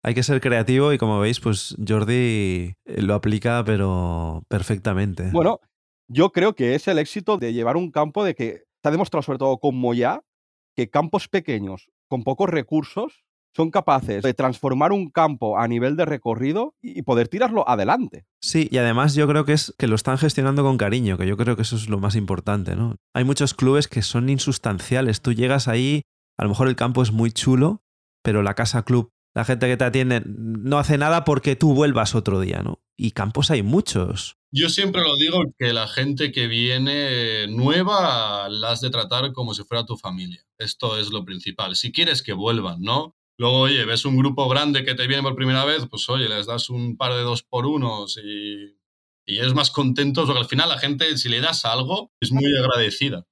Hay 0.04 0.14
que 0.14 0.24
ser 0.24 0.42
creativo 0.42 0.94
y 0.94 0.98
como 0.98 1.20
veis, 1.20 1.40
pues 1.40 1.76
Jordi 1.88 2.74
eh, 2.86 3.02
lo 3.02 3.14
aplica 3.14 3.64
pero 3.66 4.44
perfectamente. 4.48 5.30
Bueno, 5.32 5.60
yo 6.08 6.32
creo 6.32 6.56
que 6.56 6.76
es 6.76 6.88
el 6.88 7.00
éxito 7.00 7.38
de 7.38 7.54
llevar 7.54 7.78
un 7.78 7.92
campo 7.92 8.24
de 8.24 8.36
que 8.36 8.64
se 8.82 8.88
ha 8.88 8.92
demostrado 8.92 9.22
sobre 9.22 9.40
todo 9.40 9.58
con 9.60 9.76
Moya 9.76 10.22
que 10.76 10.90
campos 10.90 11.28
pequeños 11.28 11.90
con 12.08 12.24
pocos 12.24 12.50
recursos 12.50 13.24
son 13.56 13.70
capaces 13.70 14.24
de 14.24 14.34
transformar 14.34 14.92
un 14.92 15.10
campo 15.10 15.58
a 15.60 15.68
nivel 15.68 15.98
de 15.98 16.06
recorrido 16.06 16.74
y 16.82 17.02
poder 17.02 17.28
tirarlo 17.28 17.68
adelante. 17.68 18.26
Sí, 18.42 18.70
y 18.72 18.78
además 18.78 19.14
yo 19.14 19.28
creo 19.28 19.46
que 19.46 19.54
es 19.54 19.74
que 19.78 19.88
lo 19.88 19.96
están 19.96 20.18
gestionando 20.18 20.64
con 20.64 20.78
cariño, 20.78 21.18
que 21.18 21.28
yo 21.28 21.38
creo 21.38 21.56
que 21.56 21.64
eso 21.64 21.76
es 21.76 21.90
lo 21.90 22.00
más 22.00 22.16
importante, 22.16 22.76
¿no? 22.76 22.96
Hay 23.14 23.26
muchos 23.26 23.54
clubes 23.54 23.88
que 23.88 24.02
son 24.02 24.30
insustanciales. 24.30 25.22
Tú 25.22 25.34
llegas 25.34 25.68
ahí, 25.68 26.04
a 26.38 26.44
lo 26.44 26.50
mejor 26.50 26.70
el 26.70 26.76
campo 26.76 27.04
es 27.04 27.12
muy 27.12 27.32
chulo, 27.32 27.82
pero 28.24 28.42
la 28.42 28.54
casa 28.54 28.84
club 28.84 29.10
la 29.34 29.46
gente 29.46 29.68
que 29.68 29.78
te 29.78 29.84
atiende 29.86 30.22
no 30.26 30.78
hace 30.78 30.98
nada 30.98 31.24
porque 31.24 31.56
tú 31.56 31.74
vuelvas 31.74 32.16
otro 32.16 32.40
día, 32.40 32.62
¿no? 32.64 32.82
Y 32.98 33.12
campos 33.12 33.50
hay 33.52 33.64
muchos. 33.64 34.38
Yo 34.52 34.70
siempre 34.70 35.02
lo 35.02 35.16
digo 35.16 35.40
que 35.58 35.72
la 35.72 35.88
gente 35.88 36.32
que 36.32 36.48
viene 36.48 37.48
nueva 37.48 38.50
la 38.50 38.72
has 38.72 38.82
de 38.82 38.90
tratar 38.90 39.32
como 39.32 39.54
si 39.54 39.64
fuera 39.64 39.86
tu 39.86 39.96
familia. 39.98 40.46
Esto 40.58 40.98
es 41.00 41.10
lo 41.10 41.24
principal. 41.24 41.76
Si 41.76 41.92
quieres 41.92 42.22
que 42.22 42.34
vuelvan, 42.34 42.82
¿no? 42.82 43.16
Luego, 43.38 43.62
oye, 43.62 43.86
ves 43.86 44.06
un 44.06 44.18
grupo 44.18 44.48
grande 44.50 44.84
que 44.84 44.94
te 44.94 45.08
viene 45.08 45.24
por 45.24 45.36
primera 45.36 45.66
vez, 45.66 45.88
pues 45.90 46.08
oye, 46.10 46.28
les 46.28 46.46
das 46.46 46.70
un 46.70 46.98
par 46.98 47.14
de 47.14 47.22
dos 47.22 47.44
por 47.44 47.66
unos 47.66 48.18
y, 48.18 48.78
y 49.26 49.40
es 49.40 49.54
más 49.56 49.72
contento, 49.72 50.26
porque 50.26 50.42
al 50.42 50.48
final 50.48 50.70
la 50.70 50.78
gente, 50.78 51.18
si 51.18 51.30
le 51.30 51.40
das 51.40 51.66
algo, 51.66 52.12
es 52.20 52.32
muy 52.32 52.46
agradecida 52.60 53.26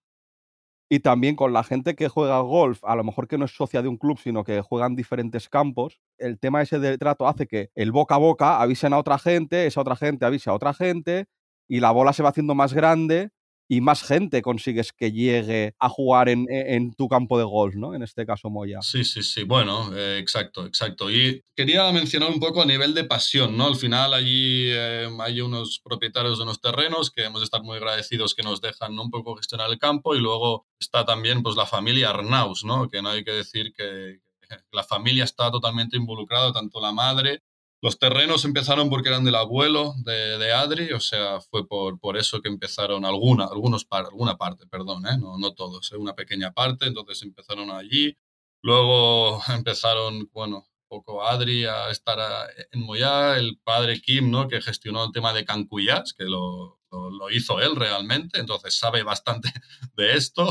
y 0.89 1.01
también 1.01 1.35
con 1.35 1.53
la 1.53 1.63
gente 1.63 1.95
que 1.95 2.09
juega 2.09 2.39
golf, 2.39 2.83
a 2.83 2.95
lo 2.95 3.03
mejor 3.03 3.27
que 3.27 3.37
no 3.37 3.45
es 3.45 3.51
socia 3.51 3.83
de 3.83 3.87
un 3.87 3.97
club, 3.97 4.19
sino 4.19 4.43
que 4.43 4.61
juegan 4.61 4.95
diferentes 4.95 5.47
campos, 5.47 6.01
el 6.17 6.39
tema 6.39 6.63
ese 6.63 6.79
de 6.79 6.97
trato 6.97 7.27
hace 7.27 7.47
que 7.47 7.69
el 7.75 7.91
boca 7.91 8.15
a 8.15 8.17
boca 8.17 8.59
avisen 8.59 8.93
a 8.93 8.97
otra 8.97 9.19
gente, 9.19 9.67
esa 9.67 9.81
otra 9.81 9.95
gente 9.95 10.25
avise 10.25 10.49
a 10.49 10.53
otra 10.53 10.73
gente 10.73 11.27
y 11.67 11.79
la 11.79 11.91
bola 11.91 12.11
se 12.11 12.23
va 12.23 12.29
haciendo 12.29 12.55
más 12.55 12.73
grande 12.73 13.29
y 13.71 13.81
más 13.81 14.01
gente 14.01 14.41
consigues 14.41 14.91
que 14.91 15.11
llegue 15.11 15.75
a 15.77 15.89
jugar 15.89 16.27
en, 16.27 16.47
en, 16.49 16.91
tu 16.95 17.07
campo 17.07 17.37
de 17.37 17.43
golf, 17.43 17.75
¿no? 17.75 17.93
En 17.93 18.01
este 18.01 18.25
caso, 18.25 18.49
Moya. 18.49 18.81
Sí, 18.81 19.03
sí, 19.03 19.21
sí. 19.21 19.43
Bueno, 19.43 19.95
eh, 19.95 20.17
exacto, 20.17 20.65
exacto. 20.65 21.11
Y 21.11 21.43
quería 21.55 21.91
mencionar 21.91 22.31
un 22.31 22.39
poco 22.39 22.63
a 22.63 22.65
nivel 22.65 22.95
de 22.95 23.03
pasión, 23.03 23.55
¿no? 23.55 23.67
Al 23.67 23.75
final 23.75 24.15
allí 24.15 24.69
eh, 24.71 25.07
hay 25.19 25.41
unos 25.41 25.81
propietarios 25.83 26.39
de 26.39 26.45
unos 26.45 26.59
terrenos 26.59 27.11
que 27.11 27.25
hemos 27.25 27.41
de 27.41 27.45
estar 27.45 27.61
muy 27.61 27.77
agradecidos 27.77 28.33
que 28.33 28.41
nos 28.41 28.59
dejan 28.59 28.97
un 28.97 29.11
poco 29.11 29.35
gestionar 29.35 29.69
el 29.69 29.77
campo 29.77 30.15
y 30.15 30.19
luego 30.19 30.65
está 30.79 31.05
también 31.05 31.43
pues 31.43 31.55
la 31.55 31.67
familia 31.67 32.09
Arnaus, 32.09 32.65
¿no? 32.65 32.89
Que 32.89 33.03
no 33.03 33.09
hay 33.09 33.23
que 33.23 33.33
decir 33.33 33.71
que 33.71 34.17
la 34.71 34.83
familia 34.83 35.25
está 35.25 35.51
totalmente 35.51 35.95
involucrada, 35.95 36.51
tanto 36.51 36.81
la 36.81 36.91
madre 36.91 37.43
los 37.81 37.97
terrenos 37.97 38.43
empezaron 38.43 38.89
porque 38.89 39.09
eran 39.09 39.23
del 39.23 39.35
abuelo 39.35 39.93
de, 40.03 40.51
Adri, 40.53 40.91
o 40.91 40.99
sea, 40.99 41.39
fue 41.39 41.67
por, 41.67 41.99
por, 41.99 42.17
eso 42.17 42.41
que 42.41 42.49
empezaron 42.49 43.05
alguna, 43.05 43.45
algunos 43.45 43.85
par, 43.85 44.05
alguna 44.05 44.37
parte, 44.37 44.67
perdón, 44.67 45.07
¿eh? 45.07 45.17
no, 45.17 45.37
no 45.37 45.53
todos, 45.53 45.91
¿eh? 45.91 45.97
una 45.97 46.13
pequeña 46.13 46.51
parte, 46.51 46.87
entonces 46.87 47.21
empezaron 47.23 47.71
allí. 47.71 48.17
Luego 48.61 49.41
empezaron, 49.47 50.29
bueno, 50.33 50.67
poco 50.89 51.23
Adri 51.23 51.65
a 51.65 51.89
estar 51.89 52.19
en 52.71 52.81
Moyá, 52.81 53.37
el 53.37 53.59
padre 53.63 54.01
Kim, 54.01 54.29
¿no? 54.29 54.47
que 54.49 54.61
gestionó 54.61 55.05
el 55.05 55.11
tema 55.13 55.33
de 55.33 55.45
Cancuyas, 55.45 56.13
que 56.13 56.25
lo, 56.25 56.78
lo, 56.91 57.29
hizo 57.29 57.59
él 57.61 57.75
realmente, 57.75 58.39
entonces 58.39 58.77
sabe 58.77 59.03
bastante 59.03 59.49
de 59.95 60.15
esto. 60.15 60.49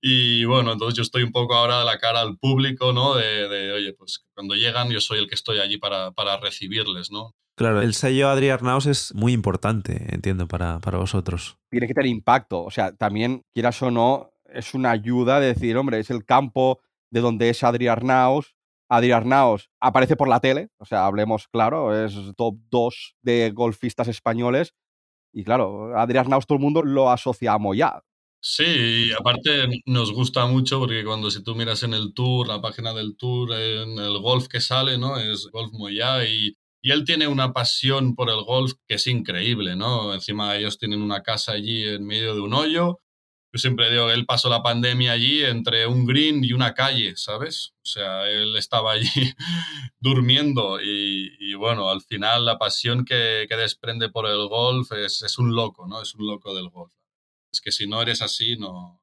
Y 0.00 0.44
bueno, 0.44 0.72
entonces 0.72 0.96
yo 0.96 1.02
estoy 1.02 1.22
un 1.22 1.32
poco 1.32 1.54
ahora 1.54 1.80
de 1.80 1.84
la 1.84 1.98
cara 1.98 2.20
al 2.20 2.38
público, 2.38 2.92
¿no? 2.92 3.14
De, 3.14 3.72
oye, 3.72 3.92
pues 3.94 4.24
cuando 4.34 4.54
llegan 4.54 4.90
yo 4.90 5.00
soy 5.00 5.18
el 5.18 5.28
que 5.28 5.34
estoy 5.34 5.58
allí 5.58 5.78
para, 5.78 6.12
para 6.12 6.36
recibirles, 6.38 7.10
¿no? 7.10 7.34
Claro, 7.56 7.82
el 7.82 7.94
sello 7.94 8.28
Adri 8.28 8.48
Arnaus 8.48 8.86
es 8.86 9.14
muy 9.14 9.32
importante, 9.32 10.06
entiendo, 10.14 10.48
para, 10.48 10.80
para 10.80 10.98
vosotros. 10.98 11.58
Tiene 11.70 11.86
que 11.86 11.94
tener 11.94 12.10
impacto, 12.10 12.62
o 12.64 12.70
sea, 12.70 12.96
también, 12.96 13.42
quieras 13.52 13.80
o 13.82 13.90
no, 13.90 14.30
es 14.46 14.74
una 14.74 14.90
ayuda 14.90 15.38
de 15.38 15.48
decir, 15.48 15.76
hombre, 15.76 15.98
es 15.98 16.10
el 16.10 16.24
campo 16.24 16.80
de 17.10 17.20
donde 17.20 17.50
es 17.50 17.62
Adri 17.62 17.88
Arnaus, 17.88 18.54
Adri 18.88 19.12
Arnaus 19.12 19.70
aparece 19.80 20.16
por 20.16 20.28
la 20.28 20.40
tele, 20.40 20.68
o 20.78 20.84
sea, 20.84 21.06
hablemos 21.06 21.48
claro, 21.48 22.04
es 22.04 22.14
top 22.36 22.56
2 22.70 23.16
de 23.22 23.50
golfistas 23.50 24.08
españoles 24.08 24.74
y 25.32 25.44
claro, 25.44 25.96
Adrián 25.96 26.28
Naus 26.28 26.46
todo 26.46 26.56
el 26.56 26.62
mundo 26.62 26.82
lo 26.82 27.10
asocia 27.10 27.52
a 27.52 27.58
Moya. 27.58 28.02
Sí, 28.44 28.64
y 29.08 29.12
aparte 29.12 29.68
nos 29.86 30.12
gusta 30.12 30.46
mucho 30.46 30.80
porque 30.80 31.04
cuando 31.04 31.30
si 31.30 31.44
tú 31.44 31.54
miras 31.54 31.84
en 31.84 31.94
el 31.94 32.12
tour, 32.12 32.48
la 32.48 32.60
página 32.60 32.92
del 32.92 33.16
tour, 33.16 33.52
en 33.52 33.98
el 33.98 34.18
golf 34.18 34.48
que 34.48 34.60
sale, 34.60 34.98
¿no? 34.98 35.16
Es 35.16 35.48
Golf 35.52 35.72
Moya 35.72 36.24
y, 36.26 36.56
y 36.82 36.90
él 36.90 37.04
tiene 37.04 37.28
una 37.28 37.52
pasión 37.52 38.16
por 38.16 38.30
el 38.30 38.42
golf 38.42 38.72
que 38.88 38.96
es 38.96 39.06
increíble, 39.06 39.76
¿no? 39.76 40.12
Encima 40.12 40.56
ellos 40.56 40.76
tienen 40.76 41.02
una 41.02 41.22
casa 41.22 41.52
allí 41.52 41.84
en 41.84 42.04
medio 42.04 42.34
de 42.34 42.40
un 42.40 42.52
hoyo 42.52 42.98
yo 43.52 43.58
siempre 43.58 43.90
digo 43.90 44.10
él 44.10 44.24
pasó 44.24 44.48
la 44.48 44.62
pandemia 44.62 45.12
allí 45.12 45.44
entre 45.44 45.86
un 45.86 46.06
green 46.06 46.42
y 46.42 46.54
una 46.54 46.72
calle, 46.72 47.14
¿sabes? 47.16 47.74
O 47.82 47.86
sea, 47.86 48.26
él 48.28 48.56
estaba 48.56 48.92
allí 48.92 49.08
durmiendo 50.00 50.80
y, 50.80 51.54
bueno, 51.54 51.90
al 51.90 52.00
final 52.00 52.46
la 52.46 52.58
pasión 52.58 53.04
que, 53.04 53.46
que 53.48 53.56
desprende 53.56 54.08
por 54.08 54.26
el 54.26 54.48
golf 54.48 54.92
es, 54.92 55.22
es, 55.22 55.38
un 55.38 55.54
loco, 55.54 55.86
¿no? 55.86 56.00
Es 56.00 56.14
un 56.14 56.26
loco 56.26 56.54
del 56.54 56.70
golf. 56.70 56.94
Es 57.52 57.60
que 57.60 57.72
si 57.72 57.86
no 57.86 58.00
eres 58.00 58.22
así, 58.22 58.56
no, 58.56 59.02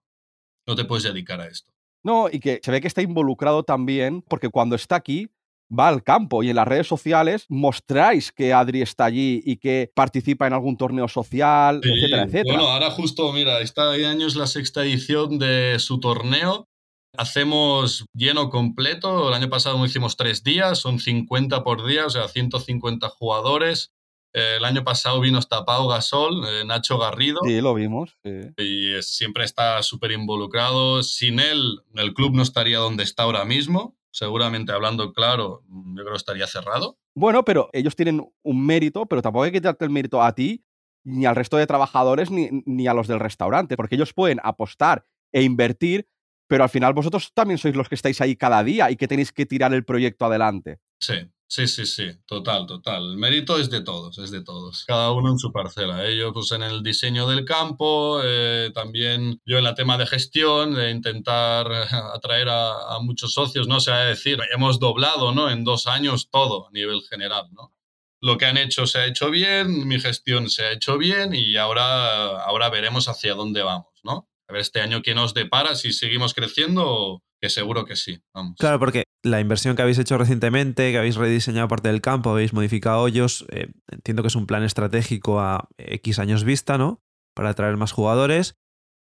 no 0.66 0.76
te 0.76 0.86
puedes 0.86 1.04
dedicar 1.04 1.40
a 1.42 1.48
esto. 1.48 1.72
No, 2.04 2.30
y 2.32 2.40
que 2.40 2.60
se 2.64 2.72
ve 2.72 2.82
que 2.82 2.88
está 2.88 3.02
involucrado 3.02 3.64
también, 3.64 4.22
porque 4.22 4.50
cuando 4.50 4.76
está 4.76 4.96
aquí, 4.96 5.30
va 5.78 5.88
al 5.88 6.04
campo 6.04 6.44
y 6.44 6.50
en 6.50 6.56
las 6.56 6.68
redes 6.68 6.88
sociales 6.88 7.46
mostráis 7.50 8.32
que 8.32 8.54
Adri 8.54 8.82
está 8.82 9.06
allí 9.06 9.42
y 9.46 9.58
que 9.58 9.92
participa 9.94 10.48
en 10.48 10.54
algún 10.54 10.78
torneo 10.78 11.08
social, 11.08 11.82
etcétera, 11.84 12.24
etcétera. 12.24 12.56
Bueno, 12.56 12.70
ahora 12.70 12.92
justo, 12.92 13.32
mira, 13.34 13.60
este 13.62 13.82
año 13.82 14.28
es 14.28 14.36
la 14.36 14.48
sexta 14.48 14.84
edición 14.84 15.40
de 15.40 15.78
su 15.80 16.00
torneo 16.00 16.70
Hacemos 17.18 18.06
lleno 18.14 18.50
completo. 18.50 19.30
El 19.30 19.34
año 19.34 19.50
pasado 19.50 19.84
hicimos 19.84 20.16
tres 20.16 20.44
días, 20.44 20.78
son 20.78 21.00
50 21.00 21.64
por 21.64 21.86
día, 21.86 22.06
o 22.06 22.10
sea, 22.10 22.28
150 22.28 23.10
jugadores. 23.10 23.92
Eh, 24.34 24.58
el 24.58 24.66
año 24.66 24.84
pasado 24.84 25.20
vino 25.20 25.40
hasta 25.40 25.66
Pau 25.66 25.88
Gasol, 25.88 26.46
eh, 26.48 26.64
Nacho 26.66 27.00
Garrido. 27.00 27.40
Sí, 27.44 27.62
lo 27.62 27.74
vimos. 27.74 28.16
Y 28.58 29.02
siempre 29.02 29.44
está 29.44 29.82
súper 29.82 30.12
involucrado. 30.12 31.02
Sin 31.02 31.40
él, 31.40 31.80
el 31.96 32.14
club 32.14 32.36
no 32.36 32.44
estaría 32.44 32.78
donde 32.78 33.04
está 33.04 33.24
ahora 33.24 33.44
mismo. 33.44 33.98
Seguramente, 34.12 34.72
hablando 34.72 35.14
claro, 35.14 35.64
yo 35.68 36.04
creo 36.04 36.14
que 36.14 36.18
estaría 36.18 36.48
cerrado. 36.48 36.98
Bueno, 37.16 37.44
pero 37.44 37.70
ellos 37.74 37.96
tienen 37.96 38.26
un 38.44 38.66
mérito, 38.66 39.06
pero 39.06 39.22
tampoco 39.22 39.44
hay 39.44 39.52
que 39.52 39.62
darte 39.62 39.86
el 39.86 39.92
mérito 39.92 40.22
a 40.22 40.34
ti, 40.34 40.64
ni 41.04 41.26
al 41.26 41.36
resto 41.36 41.58
de 41.58 41.68
trabajadores, 41.68 42.32
ni, 42.32 42.50
ni 42.66 42.88
a 42.88 42.94
los 42.94 43.08
del 43.08 43.20
restaurante, 43.20 43.76
porque 43.76 43.96
ellos 43.96 44.14
pueden 44.14 44.40
apostar 44.44 45.06
e 45.32 45.44
invertir, 45.44 46.08
pero 46.48 46.64
al 46.64 46.70
final 46.70 46.94
vosotros 46.94 47.32
también 47.34 47.58
sois 47.58 47.76
los 47.76 47.88
que 47.88 47.96
estáis 47.96 48.20
ahí 48.22 48.36
cada 48.36 48.64
día 48.64 48.90
y 48.90 48.96
que 48.96 49.08
tenéis 49.08 49.32
que 49.32 49.46
tirar 49.46 49.74
el 49.74 49.86
proyecto 49.86 50.26
adelante. 50.26 50.80
Sí, 51.00 51.16
Sí, 51.52 51.68
sí, 51.68 51.88
sí, 51.88 52.12
total, 52.28 52.68
total. 52.68 53.10
El 53.10 53.18
mérito 53.18 53.58
es 53.58 53.72
de 53.72 53.82
todos, 53.82 54.20
es 54.20 54.30
de 54.30 54.44
todos. 54.44 54.86
Cada 54.86 55.12
uno 55.12 55.32
en 55.32 55.40
su 55.40 55.52
parcela. 55.52 56.06
Ellos 56.06 56.30
pues 56.32 56.52
en 56.52 56.62
el 56.62 56.84
diseño 56.84 57.28
del 57.28 57.44
campo, 57.44 58.22
eh, 58.24 58.70
también 58.72 59.42
yo 59.46 59.58
en 59.58 59.64
la 59.64 59.74
tema 59.74 59.98
de 59.98 60.06
gestión, 60.06 60.76
de 60.76 60.92
intentar 60.92 61.68
atraer 62.14 62.50
a, 62.50 63.00
muchos 63.02 63.34
socios, 63.34 63.68
¿no? 63.68 63.78
O 63.78 63.80
sea, 63.80 64.02
decir, 64.02 64.38
hemos 64.54 64.80
doblado, 64.80 65.34
¿no? 65.34 65.50
En 65.50 65.64
dos 65.64 65.88
años 65.88 66.30
todo 66.30 66.68
a 66.68 66.72
nivel 66.72 67.02
general, 67.10 67.48
¿no? 67.52 67.74
Lo 68.22 68.38
que 68.38 68.46
han 68.46 68.58
hecho 68.58 68.86
se 68.86 69.00
ha 69.00 69.06
hecho 69.08 69.32
bien, 69.32 69.88
mi 69.88 70.00
gestión 70.00 70.52
se 70.52 70.66
ha 70.66 70.72
hecho 70.72 71.00
bien 71.00 71.34
y 71.34 71.58
ahora, 71.58 72.44
ahora 72.44 72.70
veremos 72.70 73.08
hacia 73.08 73.34
dónde 73.34 73.64
vamos, 73.64 73.88
¿no? 74.04 74.30
A 74.50 74.54
ver 74.54 74.62
este 74.62 74.82
año 74.82 75.04
qué 75.04 75.14
nos 75.14 75.36
depara, 75.36 75.76
si 75.76 75.94
seguimos 75.94 76.34
creciendo 76.34 77.22
que 77.40 77.50
seguro 77.50 77.86
que 77.86 77.96
sí. 77.96 78.22
Vamos. 78.34 78.56
Claro, 78.58 78.80
porque 78.80 79.04
la 79.24 79.40
inversión 79.40 79.76
que 79.76 79.84
habéis 79.84 80.00
hecho 80.00 80.18
recientemente, 80.18 80.92
que 80.92 80.98
habéis 80.98 81.16
rediseñado 81.16 81.68
parte 81.68 81.90
del 81.90 82.02
campo, 82.02 82.32
habéis 82.32 82.52
modificado 82.52 83.02
hoyos, 83.02 83.46
eh, 83.50 83.70
entiendo 83.92 84.24
que 84.24 84.28
es 84.28 84.36
un 84.36 84.48
plan 84.48 84.64
estratégico 84.64 85.40
a 85.40 85.70
X 85.78 86.18
años 86.18 86.44
vista, 86.44 86.80
¿no? 86.80 87.02
Para 87.36 87.50
atraer 87.50 87.78
más 87.78 87.92
jugadores. 87.92 88.56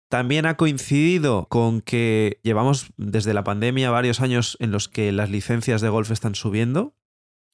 También 0.10 0.48
ha 0.48 0.58
coincidido 0.58 1.48
con 1.50 1.82
que 1.82 2.40
llevamos 2.42 2.88
desde 2.98 3.34
la 3.34 3.44
pandemia 3.44 3.92
varios 3.92 4.22
años 4.22 4.58
en 4.60 4.72
los 4.72 4.88
que 4.88 5.12
las 5.12 5.30
licencias 5.30 5.82
de 5.82 5.90
golf 5.90 6.10
están 6.12 6.34
subiendo, 6.34 6.96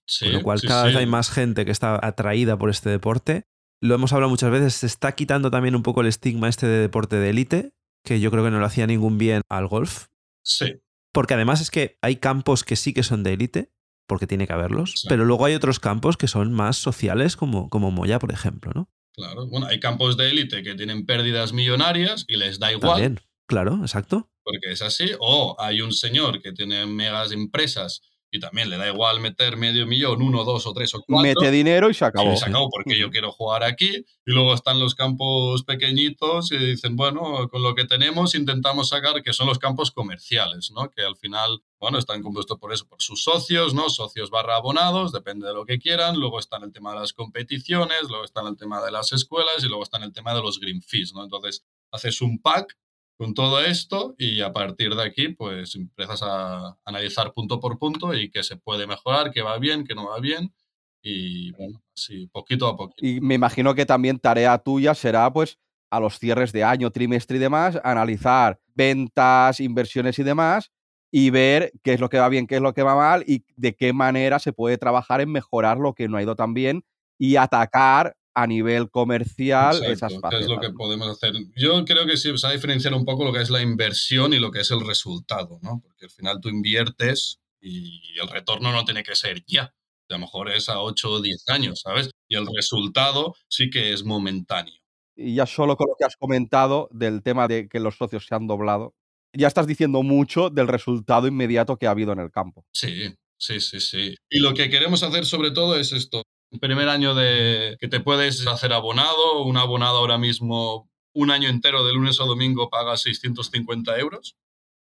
sí, 0.06 0.26
con 0.26 0.34
lo 0.36 0.44
cual 0.44 0.62
cada 0.62 0.86
vez 0.86 0.96
hay 0.96 1.08
más 1.08 1.30
gente 1.32 1.66
que 1.66 1.72
está 1.72 2.00
atraída 2.02 2.58
por 2.58 2.70
este 2.70 2.90
deporte. 2.90 3.48
Lo 3.84 3.96
hemos 3.96 4.14
hablado 4.14 4.30
muchas 4.30 4.50
veces, 4.50 4.76
se 4.76 4.86
está 4.86 5.12
quitando 5.12 5.52
también 5.52 5.76
un 5.76 5.84
poco 5.84 6.00
el 6.00 6.08
estigma 6.08 6.48
este 6.48 6.68
de 6.68 6.80
deporte 6.80 7.18
de 7.18 7.30
élite, 7.30 7.74
que 8.06 8.22
yo 8.22 8.32
creo 8.32 8.42
que 8.42 8.50
no 8.50 8.62
le 8.62 8.66
hacía 8.66 8.88
ningún 8.88 9.18
bien 9.18 9.42
al 9.50 9.68
golf. 9.68 10.06
Sí. 10.42 10.76
Porque 11.12 11.34
además 11.34 11.60
es 11.60 11.70
que 11.70 11.98
hay 12.02 12.16
campos 12.16 12.64
que 12.64 12.78
sí 12.78 12.94
que 12.94 13.04
son 13.04 13.24
de 13.24 13.34
élite, 13.34 13.74
porque 14.08 14.26
tiene 14.26 14.48
que 14.48 14.54
haberlos, 14.54 15.04
pero 15.10 15.26
luego 15.26 15.44
hay 15.44 15.54
otros 15.54 15.82
campos 15.82 16.16
que 16.16 16.30
son 16.30 16.54
más 16.54 16.78
sociales, 16.78 17.36
como, 17.36 17.70
como 17.70 17.92
Moya, 17.92 18.20
por 18.20 18.32
ejemplo, 18.32 18.72
¿no? 18.74 18.90
Claro, 19.12 19.50
bueno, 19.50 19.68
hay 19.68 19.82
campos 19.82 20.16
de 20.16 20.30
élite 20.30 20.64
que 20.64 20.76
tienen 20.76 21.06
pérdidas 21.06 21.52
millonarias 21.52 22.24
y 22.30 22.38
les 22.38 22.60
da 22.60 22.72
igual. 22.72 22.94
También, 22.94 23.20
claro, 23.48 23.80
exacto. 23.82 24.32
Porque 24.44 24.72
es 24.72 24.82
así. 24.82 25.12
O 25.20 25.58
hay 25.60 25.82
un 25.82 25.92
señor 25.92 26.42
que 26.42 26.54
tiene 26.54 26.86
megas 26.86 27.34
empresas 27.34 28.02
y 28.34 28.40
también 28.40 28.68
le 28.68 28.78
da 28.78 28.88
igual 28.90 29.20
meter 29.20 29.58
medio 29.58 29.86
millón, 29.86 30.24
uno, 30.24 30.44
dos 30.44 30.66
o 30.66 30.74
tres 30.74 30.96
o 30.96 31.04
cuatro. 31.04 31.22
Mete 31.22 31.52
dinero 31.52 31.92
y 31.92 31.94
se 31.94 32.04
acabó. 32.04 32.36
se 32.36 32.46
acabó 32.46 32.68
porque 32.72 32.98
yo 32.98 33.12
quiero 33.12 33.32
jugar 33.32 33.64
aquí. 33.64 34.04
Y 34.26 34.32
luego 34.32 34.56
están 34.56 34.80
los 34.80 34.96
campos 34.96 35.64
pequeñitos 35.64 36.52
y 36.52 36.58
dicen, 36.58 36.96
bueno, 36.96 37.48
con 37.50 37.62
lo 37.62 37.76
que 37.76 37.86
tenemos 37.86 38.34
intentamos 38.34 38.90
sacar, 38.90 39.22
que 39.22 39.34
son 39.34 39.46
los 39.46 39.60
campos 39.60 39.92
comerciales, 39.92 40.72
¿no? 40.72 40.90
Que 40.90 41.04
al 41.04 41.16
final, 41.16 41.62
bueno, 41.80 42.00
están 42.00 42.24
compuestos 42.24 42.58
por 42.58 42.74
eso, 42.74 42.88
por 42.88 43.04
sus 43.04 43.22
socios, 43.22 43.76
¿no? 43.76 43.92
Socios 43.92 44.32
barra 44.32 44.56
abonados, 44.56 45.12
depende 45.12 45.46
de 45.46 45.54
lo 45.54 45.64
que 45.68 45.78
quieran. 45.78 46.20
Luego 46.20 46.40
está 46.40 46.58
el 46.58 46.74
tema 46.74 46.94
de 46.94 47.02
las 47.02 47.14
competiciones, 47.14 48.10
luego 48.10 48.26
está 48.26 48.42
el 48.42 48.58
tema 48.58 48.84
de 48.84 48.90
las 48.90 49.14
escuelas 49.14 49.64
y 49.64 49.68
luego 49.68 49.84
está 49.84 50.04
el 50.04 50.12
tema 50.12 50.34
de 50.34 50.42
los 50.42 50.60
green 50.60 50.82
fees, 50.82 51.14
¿no? 51.14 51.24
Entonces, 51.24 51.64
haces 51.92 52.20
un 52.20 52.42
pack 52.42 52.76
con 53.18 53.34
todo 53.34 53.62
esto 53.62 54.16
y 54.18 54.42
a 54.42 54.52
partir 54.52 54.96
de 54.96 55.04
aquí 55.04 55.30
pues 55.30 55.76
empiezas 55.76 56.22
a 56.24 56.78
analizar 56.86 57.34
punto 57.34 57.60
por 57.60 57.78
punto 57.78 58.14
y 58.14 58.30
qué 58.30 58.44
se 58.44 58.58
puede 58.58 58.88
mejorar, 58.88 59.32
qué 59.32 59.42
va 59.42 59.58
bien, 59.60 59.86
qué 59.86 59.96
no 59.96 60.10
va 60.10 60.20
bien 60.20 60.54
y 61.02 61.52
bueno, 61.52 61.82
así 61.96 62.28
poquito 62.28 62.68
a 62.68 62.78
poquito. 62.78 63.06
Y 63.06 63.22
me 63.22 63.36
imagino 63.36 63.76
que 63.76 63.86
también 63.86 64.20
tarea 64.20 64.58
tuya 64.58 64.96
será 64.96 65.32
pues 65.32 65.60
a 65.92 66.00
los 66.00 66.18
cierres 66.18 66.52
de 66.52 66.64
año, 66.64 66.90
trimestre 66.90 67.38
y 67.38 67.40
demás, 67.40 67.80
analizar 67.84 68.60
ventas, 68.74 69.60
inversiones 69.60 70.18
y 70.18 70.24
demás 70.24 70.72
y 71.12 71.30
ver 71.30 71.72
qué 71.84 71.94
es 71.94 72.00
lo 72.00 72.10
que 72.10 72.18
va 72.18 72.30
bien, 72.30 72.48
qué 72.48 72.56
es 72.56 72.62
lo 72.62 72.74
que 72.74 72.82
va 72.82 72.96
mal 72.96 73.24
y 73.28 73.46
de 73.56 73.76
qué 73.76 73.94
manera 73.94 74.40
se 74.40 74.54
puede 74.54 74.80
trabajar 74.80 75.22
en 75.22 75.32
mejorar 75.32 75.78
lo 75.78 75.94
que 75.94 76.08
no 76.08 76.18
ha 76.18 76.24
ido 76.24 76.36
tan 76.36 76.56
bien 76.56 76.84
y 77.20 77.36
atacar 77.36 78.16
a 78.36 78.48
nivel 78.48 78.90
comercial 78.90 79.84
esas 79.84 80.14
facetas. 80.20 80.42
es 80.42 80.48
lo 80.48 80.60
que 80.60 80.72
podemos 80.72 81.08
hacer? 81.08 81.34
Yo 81.56 81.86
creo 81.86 82.06
que 82.06 82.18
sí, 82.18 82.36
se 82.38 82.48
va 82.48 82.52
a 82.52 82.56
diferenciar 82.56 82.94
un 82.94 83.06
poco 83.06 83.24
lo 83.24 83.34
que 83.34 83.42
es 83.42 83.50
la 83.50 83.62
inversión 83.62 84.34
y 84.34 84.40
lo 84.40 84.52
que 84.52 84.62
es 84.62 84.72
el 84.72 84.86
resultado, 84.86 85.60
¿no? 85.62 85.82
Porque 85.84 86.06
al 86.06 86.12
final 86.12 86.40
tú 86.42 86.50
inviertes 86.50 87.40
y 87.62 88.02
el 88.22 88.28
retorno 88.28 88.72
no 88.72 88.86
tiene 88.86 89.04
que 89.04 89.16
ser 89.16 89.44
ya. 89.46 89.74
A 90.10 90.14
lo 90.14 90.20
mejor 90.20 90.52
es 90.52 90.70
a 90.70 90.80
8 90.80 91.12
o 91.12 91.22
10 91.22 91.50
años, 91.50 91.82
¿sabes? 91.82 92.12
Y 92.28 92.36
el 92.36 92.46
resultado 92.54 93.36
sí 93.48 93.70
que 93.70 93.94
es 93.94 94.04
momentáneo. 94.04 94.76
Y 95.16 95.36
ya 95.36 95.46
solo 95.46 95.78
con 95.78 95.88
lo 95.88 95.96
que 95.98 96.06
has 96.06 96.18
comentado 96.18 96.90
del 96.92 97.24
tema 97.24 97.48
de 97.48 97.68
que 97.68 97.80
los 97.80 97.98
socios 97.98 98.26
se 98.26 98.36
han 98.36 98.48
doblado, 98.48 98.96
ya 99.34 99.48
estás 99.48 99.68
diciendo 99.68 100.04
mucho 100.04 100.50
del 100.50 100.68
resultado 100.68 101.28
inmediato 101.28 101.78
que 101.78 101.88
ha 101.88 101.92
habido 101.92 102.14
en 102.14 102.20
el 102.20 102.32
campo. 102.32 102.66
Sí, 102.72 103.14
sí, 103.38 103.60
sí, 103.60 103.80
sí. 103.80 104.16
Y 104.30 104.40
lo 104.40 104.54
que 104.54 104.70
queremos 104.70 105.04
hacer 105.04 105.26
sobre 105.26 105.52
todo 105.52 105.78
es 105.78 105.92
esto, 105.92 106.24
primer 106.60 106.90
año 106.90 107.16
de 107.16 107.78
que 107.80 107.88
te 107.88 108.00
puedes 108.00 108.46
hacer 108.48 108.74
abonado. 108.74 109.44
Un 109.44 109.58
abonado 109.58 109.98
ahora 109.98 110.18
mismo, 110.18 110.90
un 111.14 111.32
año 111.32 111.50
entero 111.50 111.86
de 111.86 111.94
lunes 111.94 112.20
a 112.20 112.26
domingo, 112.26 112.70
paga 112.70 112.98
650 112.98 113.98
euros. 114.00 114.36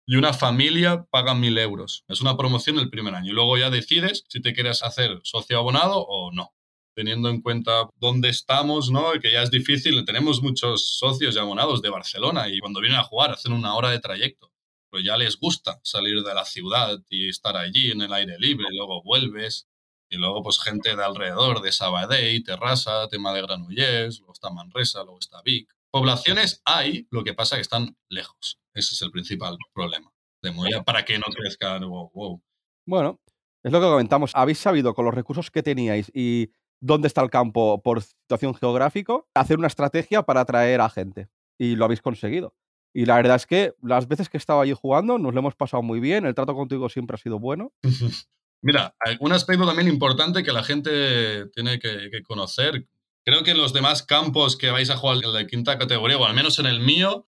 Y 0.07 0.17
una 0.17 0.35
familia 0.35 1.07
paga 1.11 1.33
1.000 1.33 1.59
euros. 1.61 2.05
Es 2.09 2.21
una 2.21 2.37
promoción 2.37 2.79
el 2.79 2.91
primer 2.91 3.15
año. 3.15 3.31
Y 3.31 3.35
luego 3.35 3.57
ya 3.57 3.71
decides 3.71 4.25
si 4.29 4.43
te 4.43 4.53
quieres 4.53 4.83
hacer 4.83 5.21
socio 5.23 5.59
abonado 5.59 6.01
o 6.01 6.31
no. 6.31 6.55
Teniendo 6.95 7.31
en 7.31 7.41
cuenta 7.41 7.89
dónde 7.97 8.29
estamos, 8.29 8.91
¿no? 8.91 9.13
Que 9.21 9.33
ya 9.33 9.43
es 9.43 9.51
difícil. 9.51 10.05
Tenemos 10.05 10.43
muchos 10.43 10.99
socios 10.99 11.35
y 11.35 11.39
abonados 11.39 11.81
de 11.81 11.89
Barcelona 11.89 12.49
y 12.49 12.61
cuando 12.61 12.81
vienen 12.81 13.01
a 13.01 13.05
jugar 13.05 13.31
hacen 13.33 13.53
una 13.53 13.75
hora 13.75 13.91
de 13.91 13.99
trayecto. 13.99 14.53
Pero 14.91 15.03
ya 15.03 15.17
les 15.17 15.39
gusta 15.39 15.81
salir 15.83 16.23
de 16.23 16.35
la 16.35 16.45
ciudad 16.45 17.01
y 17.09 17.29
estar 17.29 17.57
allí 17.57 17.91
en 17.91 18.03
el 18.03 18.13
aire 18.13 18.37
libre. 18.39 18.67
Y 18.71 18.77
luego 18.77 19.03
vuelves 19.03 19.67
y 20.09 20.17
luego, 20.17 20.43
pues 20.43 20.61
gente 20.61 20.95
de 20.95 21.05
alrededor, 21.05 21.61
de 21.61 21.73
Sabadell, 21.73 22.45
Terrassa, 22.45 23.09
tema 23.09 23.33
de 23.33 23.43
Granollers, 23.43 24.19
luego 24.21 24.33
está 24.33 24.51
Manresa, 24.51 25.03
luego 25.03 25.19
está 25.19 25.43
Vic. 25.43 25.69
Poblaciones 25.91 26.61
hay, 26.65 27.07
lo 27.11 27.25
que 27.25 27.35
pasa 27.35 27.55
es 27.55 27.59
que 27.59 27.63
están 27.63 27.97
lejos. 28.09 28.61
Ese 28.75 28.95
es 28.95 29.03
el 29.03 29.11
principal 29.11 29.57
problema 29.73 30.13
de 30.43 30.51
Moya 30.51 30.83
para 30.83 31.05
que 31.05 31.19
no 31.19 31.27
crezca. 31.35 31.79
Wow, 31.79 32.43
Bueno, 32.87 33.21
es 33.63 33.73
lo 33.73 33.81
que 33.81 33.87
comentamos. 33.87 34.33
¿Habéis 34.35 34.59
sabido 34.59 34.95
con 34.95 35.05
los 35.05 35.15
recursos 35.15 35.51
que 35.51 35.63
teníais 35.63 36.11
y 36.15 36.51
dónde 36.81 37.09
está 37.09 37.23
el 37.23 37.31
campo 37.31 37.81
por 37.83 38.03
situación 38.03 38.55
geográfica, 38.55 39.21
hacer 39.35 39.59
una 39.59 39.69
estrategia 39.69 40.23
para 40.23 40.41
atraer 40.43 40.81
a 40.81 40.91
gente? 40.91 41.29
Y 41.59 41.77
lo 41.77 41.85
habéis 41.85 42.03
conseguido. 42.03 42.55
Y 42.93 43.07
la 43.07 43.17
verdad 43.17 43.37
es 43.37 43.47
que 43.47 43.75
las 43.83 44.07
veces 44.07 44.29
que 44.29 44.37
he 44.37 44.39
estado 44.39 44.61
allí 44.61 44.73
jugando 44.73 45.19
nos 45.19 45.35
lo 45.35 45.41
hemos 45.41 45.57
pasado 45.57 45.83
muy 45.83 45.99
bien, 45.99 46.27
el 46.27 46.35
trato 46.35 46.55
contigo 46.55 46.89
siempre 46.89 47.17
ha 47.17 47.19
sido 47.19 47.39
bueno. 47.39 47.73
Mira, 48.65 48.97
un 49.21 49.31
aspecto 49.33 49.67
también 49.67 49.89
importante 49.89 50.43
que 50.43 50.51
la 50.51 50.65
gente 50.65 51.49
tiene 51.49 51.79
que, 51.79 52.23
conocer. 52.27 52.89
Creo 53.23 53.43
que 53.43 53.51
en 53.51 53.59
los 53.59 53.75
demás 53.75 54.03
campos 54.03 54.57
que 54.57 54.71
vais 54.71 54.89
a 54.89 54.97
jugar 54.97 55.19
en 55.23 55.35
la 55.35 55.47
quinta 55.47 55.77
categoría, 55.77 56.17
o 56.17 56.25
al 56.25 56.35
menos 56.35 56.59
en 56.59 56.65
el 56.65 56.81
mío, 56.81 57.29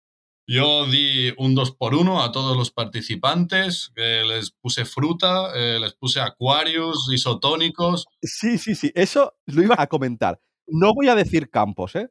yo 0.46 0.88
di 0.88 1.34
un 1.38 1.56
2 1.56 1.72
por 1.78 1.96
1 1.96 2.22
a 2.22 2.34
todos 2.34 2.58
los 2.58 2.72
participantes, 2.72 3.94
les 3.96 4.52
puse 4.52 4.84
fruta, 4.84 5.54
eh, 5.56 5.80
les 5.80 5.94
puse 5.94 6.20
acuarios, 6.20 7.08
isotónicos. 7.10 8.08
Sí, 8.22 8.58
sí, 8.58 8.76
sí, 8.76 8.92
eso 8.94 9.34
lo 9.46 9.64
iba 9.64 9.76
a 9.78 9.88
comentar. 9.88 10.42
No 10.68 10.94
voy 10.94 11.08
a 11.08 11.16
decir 11.16 11.50
campos, 11.50 11.96
¿eh? 11.96 12.10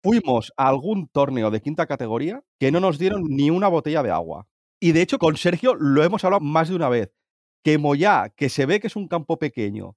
Fuimos 0.00 0.52
a 0.56 0.68
algún 0.68 1.08
torneo 1.08 1.50
de 1.50 1.60
quinta 1.60 1.86
categoría 1.86 2.44
que 2.60 2.70
no 2.70 2.78
nos 2.78 3.00
dieron 3.00 3.24
ni 3.24 3.50
una 3.50 3.66
botella 3.66 4.04
de 4.04 4.12
agua. 4.12 4.46
Y 4.78 4.92
de 4.92 5.02
hecho, 5.02 5.18
con 5.18 5.36
Sergio 5.36 5.74
lo 5.74 6.04
hemos 6.04 6.24
hablado 6.24 6.40
más 6.40 6.68
de 6.68 6.76
una 6.76 6.88
vez 6.88 7.10
que 7.62 7.78
Moyá, 7.78 8.30
que 8.36 8.48
se 8.48 8.66
ve 8.66 8.80
que 8.80 8.86
es 8.86 8.96
un 8.96 9.08
campo 9.08 9.38
pequeño, 9.38 9.96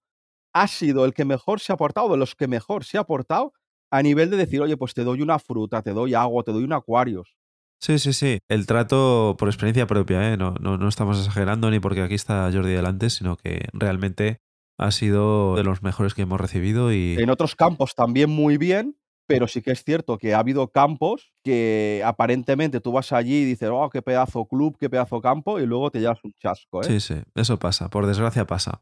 ha 0.54 0.68
sido 0.68 1.06
el 1.06 1.14
que 1.14 1.26
mejor 1.26 1.60
se 1.60 1.74
ha 1.74 1.78
portado, 1.78 2.10
de 2.10 2.18
los 2.18 2.36
que 2.36 2.48
mejor 2.48 2.86
se 2.86 2.98
ha 2.98 3.04
portado, 3.04 3.54
a 3.92 4.02
nivel 4.02 4.30
de 4.30 4.38
decir, 4.38 4.62
oye, 4.62 4.78
pues 4.78 4.94
te 4.94 5.04
doy 5.04 5.22
una 5.22 5.40
fruta, 5.40 5.82
te 5.82 5.92
doy 5.92 6.14
agua, 6.14 6.44
te 6.44 6.52
doy 6.52 6.64
un 6.64 6.74
acuarios. 6.74 7.36
Sí, 7.80 8.00
sí, 8.00 8.14
sí. 8.14 8.40
El 8.48 8.66
trato 8.66 9.36
por 9.38 9.50
experiencia 9.50 9.86
propia, 9.88 10.32
¿eh? 10.32 10.38
no, 10.38 10.56
no, 10.60 10.78
no 10.78 10.88
estamos 10.88 11.20
exagerando 11.20 11.70
ni 11.70 11.80
porque 11.80 12.02
aquí 12.02 12.16
está 12.16 12.50
Jordi 12.52 12.72
delante, 12.72 13.10
sino 13.10 13.36
que 13.36 13.68
realmente 13.74 14.40
ha 14.78 14.92
sido 14.92 15.56
de 15.56 15.64
los 15.64 15.84
mejores 15.84 16.14
que 16.14 16.24
hemos 16.24 16.40
recibido 16.40 16.94
y... 16.94 17.16
En 17.20 17.30
otros 17.30 17.56
campos 17.56 17.94
también 17.94 18.30
muy 18.30 18.58
bien, 18.58 18.98
pero 19.28 19.48
sí 19.48 19.62
que 19.62 19.72
es 19.72 19.84
cierto 19.84 20.18
que 20.18 20.34
ha 20.34 20.40
habido 20.40 20.70
campos 20.70 21.32
que 21.44 22.02
aparentemente 22.06 22.80
tú 22.80 22.92
vas 22.92 23.12
allí 23.12 23.42
y 23.42 23.46
dices, 23.46 23.70
oh, 23.72 23.90
qué 23.90 24.02
pedazo 24.02 24.46
club, 24.46 24.78
qué 24.80 24.90
pedazo 24.90 25.22
campo, 25.22 25.60
y 25.60 25.66
luego 25.66 25.92
te 25.92 26.00
llevas 26.00 26.24
un 26.24 26.34
chasco. 26.34 26.82
¿eh? 26.82 26.86
Sí, 26.86 27.00
sí, 27.00 27.16
eso 27.36 27.60
pasa, 27.60 27.90
por 27.90 28.06
desgracia 28.06 28.46
pasa. 28.46 28.82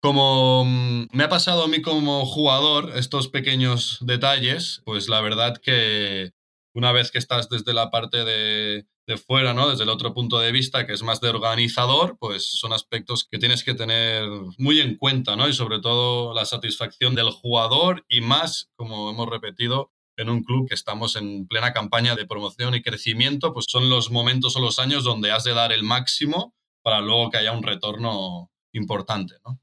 Como 0.00 0.64
mm, 0.64 1.08
me 1.12 1.24
ha 1.24 1.28
pasado 1.28 1.64
a 1.64 1.68
mí 1.68 1.82
como 1.82 2.24
jugador 2.24 2.92
estos 2.96 3.28
pequeños 3.28 3.98
detalles, 4.00 4.82
pues 4.84 5.08
la 5.08 5.20
verdad 5.20 5.56
que 5.56 6.30
una 6.74 6.92
vez 6.92 7.10
que 7.10 7.18
estás 7.18 7.48
desde 7.48 7.72
la 7.72 7.90
parte 7.90 8.24
de, 8.24 8.86
de 9.08 9.16
fuera, 9.16 9.54
¿no? 9.54 9.70
Desde 9.70 9.84
el 9.84 9.88
otro 9.88 10.12
punto 10.12 10.38
de 10.38 10.52
vista, 10.52 10.86
que 10.86 10.92
es 10.92 11.02
más 11.02 11.20
de 11.20 11.30
organizador, 11.30 12.18
pues 12.20 12.46
son 12.46 12.72
aspectos 12.72 13.26
que 13.28 13.38
tienes 13.38 13.64
que 13.64 13.74
tener 13.74 14.28
muy 14.58 14.80
en 14.80 14.96
cuenta, 14.96 15.34
¿no? 15.34 15.48
Y 15.48 15.54
sobre 15.54 15.80
todo 15.80 16.34
la 16.34 16.44
satisfacción 16.44 17.14
del 17.14 17.30
jugador 17.30 18.04
y 18.08 18.20
más, 18.20 18.70
como 18.76 19.10
hemos 19.10 19.28
repetido, 19.28 19.92
en 20.18 20.28
un 20.28 20.42
club 20.42 20.68
que 20.68 20.74
estamos 20.74 21.16
en 21.16 21.46
plena 21.46 21.72
campaña 21.72 22.16
de 22.16 22.26
promoción 22.26 22.74
y 22.74 22.82
crecimiento, 22.82 23.54
pues 23.54 23.66
son 23.68 23.88
los 23.88 24.10
momentos 24.10 24.56
o 24.56 24.60
los 24.60 24.78
años 24.78 25.04
donde 25.04 25.30
has 25.30 25.44
de 25.44 25.54
dar 25.54 25.72
el 25.72 25.84
máximo 25.84 26.54
para 26.82 27.00
luego 27.00 27.30
que 27.30 27.38
haya 27.38 27.52
un 27.52 27.62
retorno 27.62 28.50
importante, 28.72 29.36
¿no? 29.44 29.60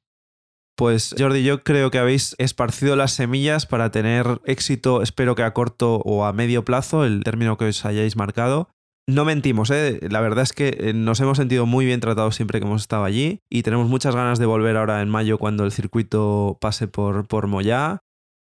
Pues 0.75 1.15
Jordi, 1.17 1.43
yo 1.43 1.63
creo 1.63 1.89
que 1.89 1.99
habéis 1.99 2.35
esparcido 2.38 2.97
las 2.97 3.13
semillas 3.13 3.65
para 3.65 3.91
tener 3.91 4.41
éxito, 4.43 5.01
espero 5.01 5.33
que 5.33 5.43
a 5.43 5.53
corto 5.53 6.01
o 6.03 6.25
a 6.25 6.33
medio 6.33 6.65
plazo, 6.65 7.05
el 7.05 7.23
término 7.23 7.57
que 7.57 7.65
os 7.65 7.85
hayáis 7.85 8.17
marcado. 8.17 8.67
No 9.07 9.23
mentimos, 9.23 9.69
¿eh? 9.69 9.99
la 10.09 10.19
verdad 10.19 10.43
es 10.43 10.51
que 10.51 10.75
eh, 10.79 10.93
nos 10.93 11.19
hemos 11.19 11.38
sentido 11.38 11.65
muy 11.65 11.85
bien 11.85 11.99
tratados 11.99 12.35
siempre 12.35 12.59
que 12.59 12.65
hemos 12.65 12.81
estado 12.81 13.03
allí 13.03 13.41
y 13.49 13.61
tenemos 13.61 13.88
muchas 13.88 14.15
ganas 14.15 14.39
de 14.39 14.47
volver 14.47 14.75
ahora 14.77 15.01
en 15.01 15.09
mayo 15.09 15.38
cuando 15.38 15.63
el 15.63 15.71
circuito 15.71 16.57
pase 16.59 16.88
por, 16.88 17.27
por 17.27 17.47
Moyá. 17.47 17.99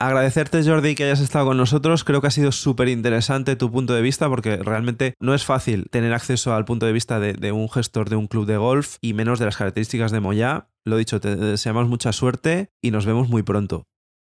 Agradecerte 0.01 0.63
Jordi 0.63 0.95
que 0.95 1.03
hayas 1.03 1.19
estado 1.19 1.47
con 1.47 1.57
nosotros, 1.57 2.05
creo 2.05 2.21
que 2.21 2.27
ha 2.27 2.31
sido 2.31 2.53
súper 2.53 2.87
interesante 2.87 3.57
tu 3.57 3.69
punto 3.69 3.93
de 3.93 4.01
vista 4.01 4.29
porque 4.29 4.55
realmente 4.55 5.13
no 5.19 5.33
es 5.33 5.43
fácil 5.43 5.89
tener 5.89 6.13
acceso 6.13 6.53
al 6.53 6.63
punto 6.63 6.85
de 6.85 6.93
vista 6.93 7.19
de, 7.19 7.33
de, 7.33 7.51
un 7.51 7.69
gestor 7.69 8.09
de 8.09 8.15
un 8.15 8.27
club 8.27 8.45
de 8.45 8.55
golf 8.55 8.95
y 9.01 9.13
menos 9.13 9.39
de 9.39 9.45
las 9.45 9.57
características 9.57 10.13
de 10.13 10.21
Moyá. 10.21 10.69
Lo 10.85 10.95
dicho, 10.95 11.19
te 11.19 11.35
deseamos 11.35 11.89
mucha 11.89 12.13
suerte 12.13 12.71
y 12.81 12.91
nos 12.91 13.05
vemos 13.05 13.27
muy 13.27 13.43
pronto. 13.43 13.87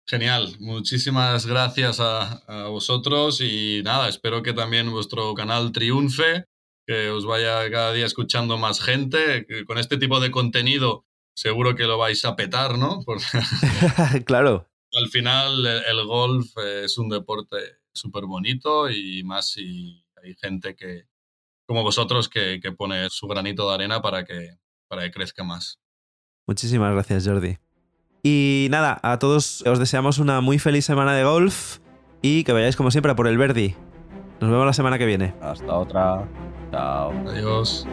Genial, 0.08 0.56
muchísimas 0.60 1.46
gracias 1.46 2.00
a, 2.00 2.42
a, 2.48 2.68
vosotros 2.70 3.40
y 3.40 3.84
nada, 3.84 4.10
espero 4.10 4.42
que 4.42 4.54
también 4.54 4.90
vuestro 4.90 5.36
canal 5.36 5.72
triunfe, 5.72 6.46
que 6.88 7.12
os 7.12 7.28
vaya 7.28 7.70
cada 7.70 7.94
día 7.94 8.08
escuchando 8.08 8.58
más 8.58 8.82
gente, 8.82 9.46
que 9.48 9.64
con 9.66 9.78
este 9.78 9.98
tipo 9.98 10.20
de 10.20 10.32
contenido 10.32 11.06
seguro 11.36 11.76
que 11.76 11.84
lo 11.84 12.00
vais 12.00 12.26
a 12.26 12.36
petar, 12.36 12.80
¿no? 12.80 13.06
Claro. 14.26 14.71
Al 14.94 15.08
final 15.10 15.66
el, 15.66 15.84
el 15.86 16.06
golf 16.06 16.58
es 16.84 16.98
un 16.98 17.10
deporte 17.10 17.58
súper 17.94 18.26
bonito 18.26 18.90
y 18.90 19.24
más 19.24 19.50
si 19.52 20.04
hay 20.24 20.36
gente 20.36 20.76
que, 20.76 21.06
como 21.66 21.84
vosotros 21.84 22.30
que, 22.30 22.60
que 22.62 22.72
pone 22.72 23.10
su 23.10 23.28
granito 23.28 23.68
de 23.68 23.76
arena 23.76 24.02
para 24.02 24.26
que, 24.26 24.58
para 24.88 25.04
que 25.04 25.12
crezca 25.12 25.44
más. 25.44 25.80
Muchísimas 26.48 26.94
gracias, 26.94 27.28
Jordi. 27.28 27.58
Y 28.24 28.68
nada, 28.70 29.00
a 29.02 29.20
todos 29.20 29.64
os 29.66 29.80
deseamos 29.80 30.20
una 30.20 30.42
muy 30.42 30.60
feliz 30.60 30.86
semana 30.86 31.14
de 31.14 31.24
golf 31.24 31.80
y 32.22 32.44
que 32.44 32.54
vayáis 32.54 32.76
como 32.76 32.92
siempre 32.92 33.12
a 33.12 33.16
por 33.16 33.28
el 33.28 33.38
Verdi. 33.38 33.76
Nos 34.40 34.52
vemos 34.52 34.66
la 34.66 34.74
semana 34.74 34.98
que 34.98 35.06
viene. 35.06 35.34
Hasta 35.42 35.74
otra. 35.74 36.28
Chao. 36.72 37.12
Adiós. 37.28 37.88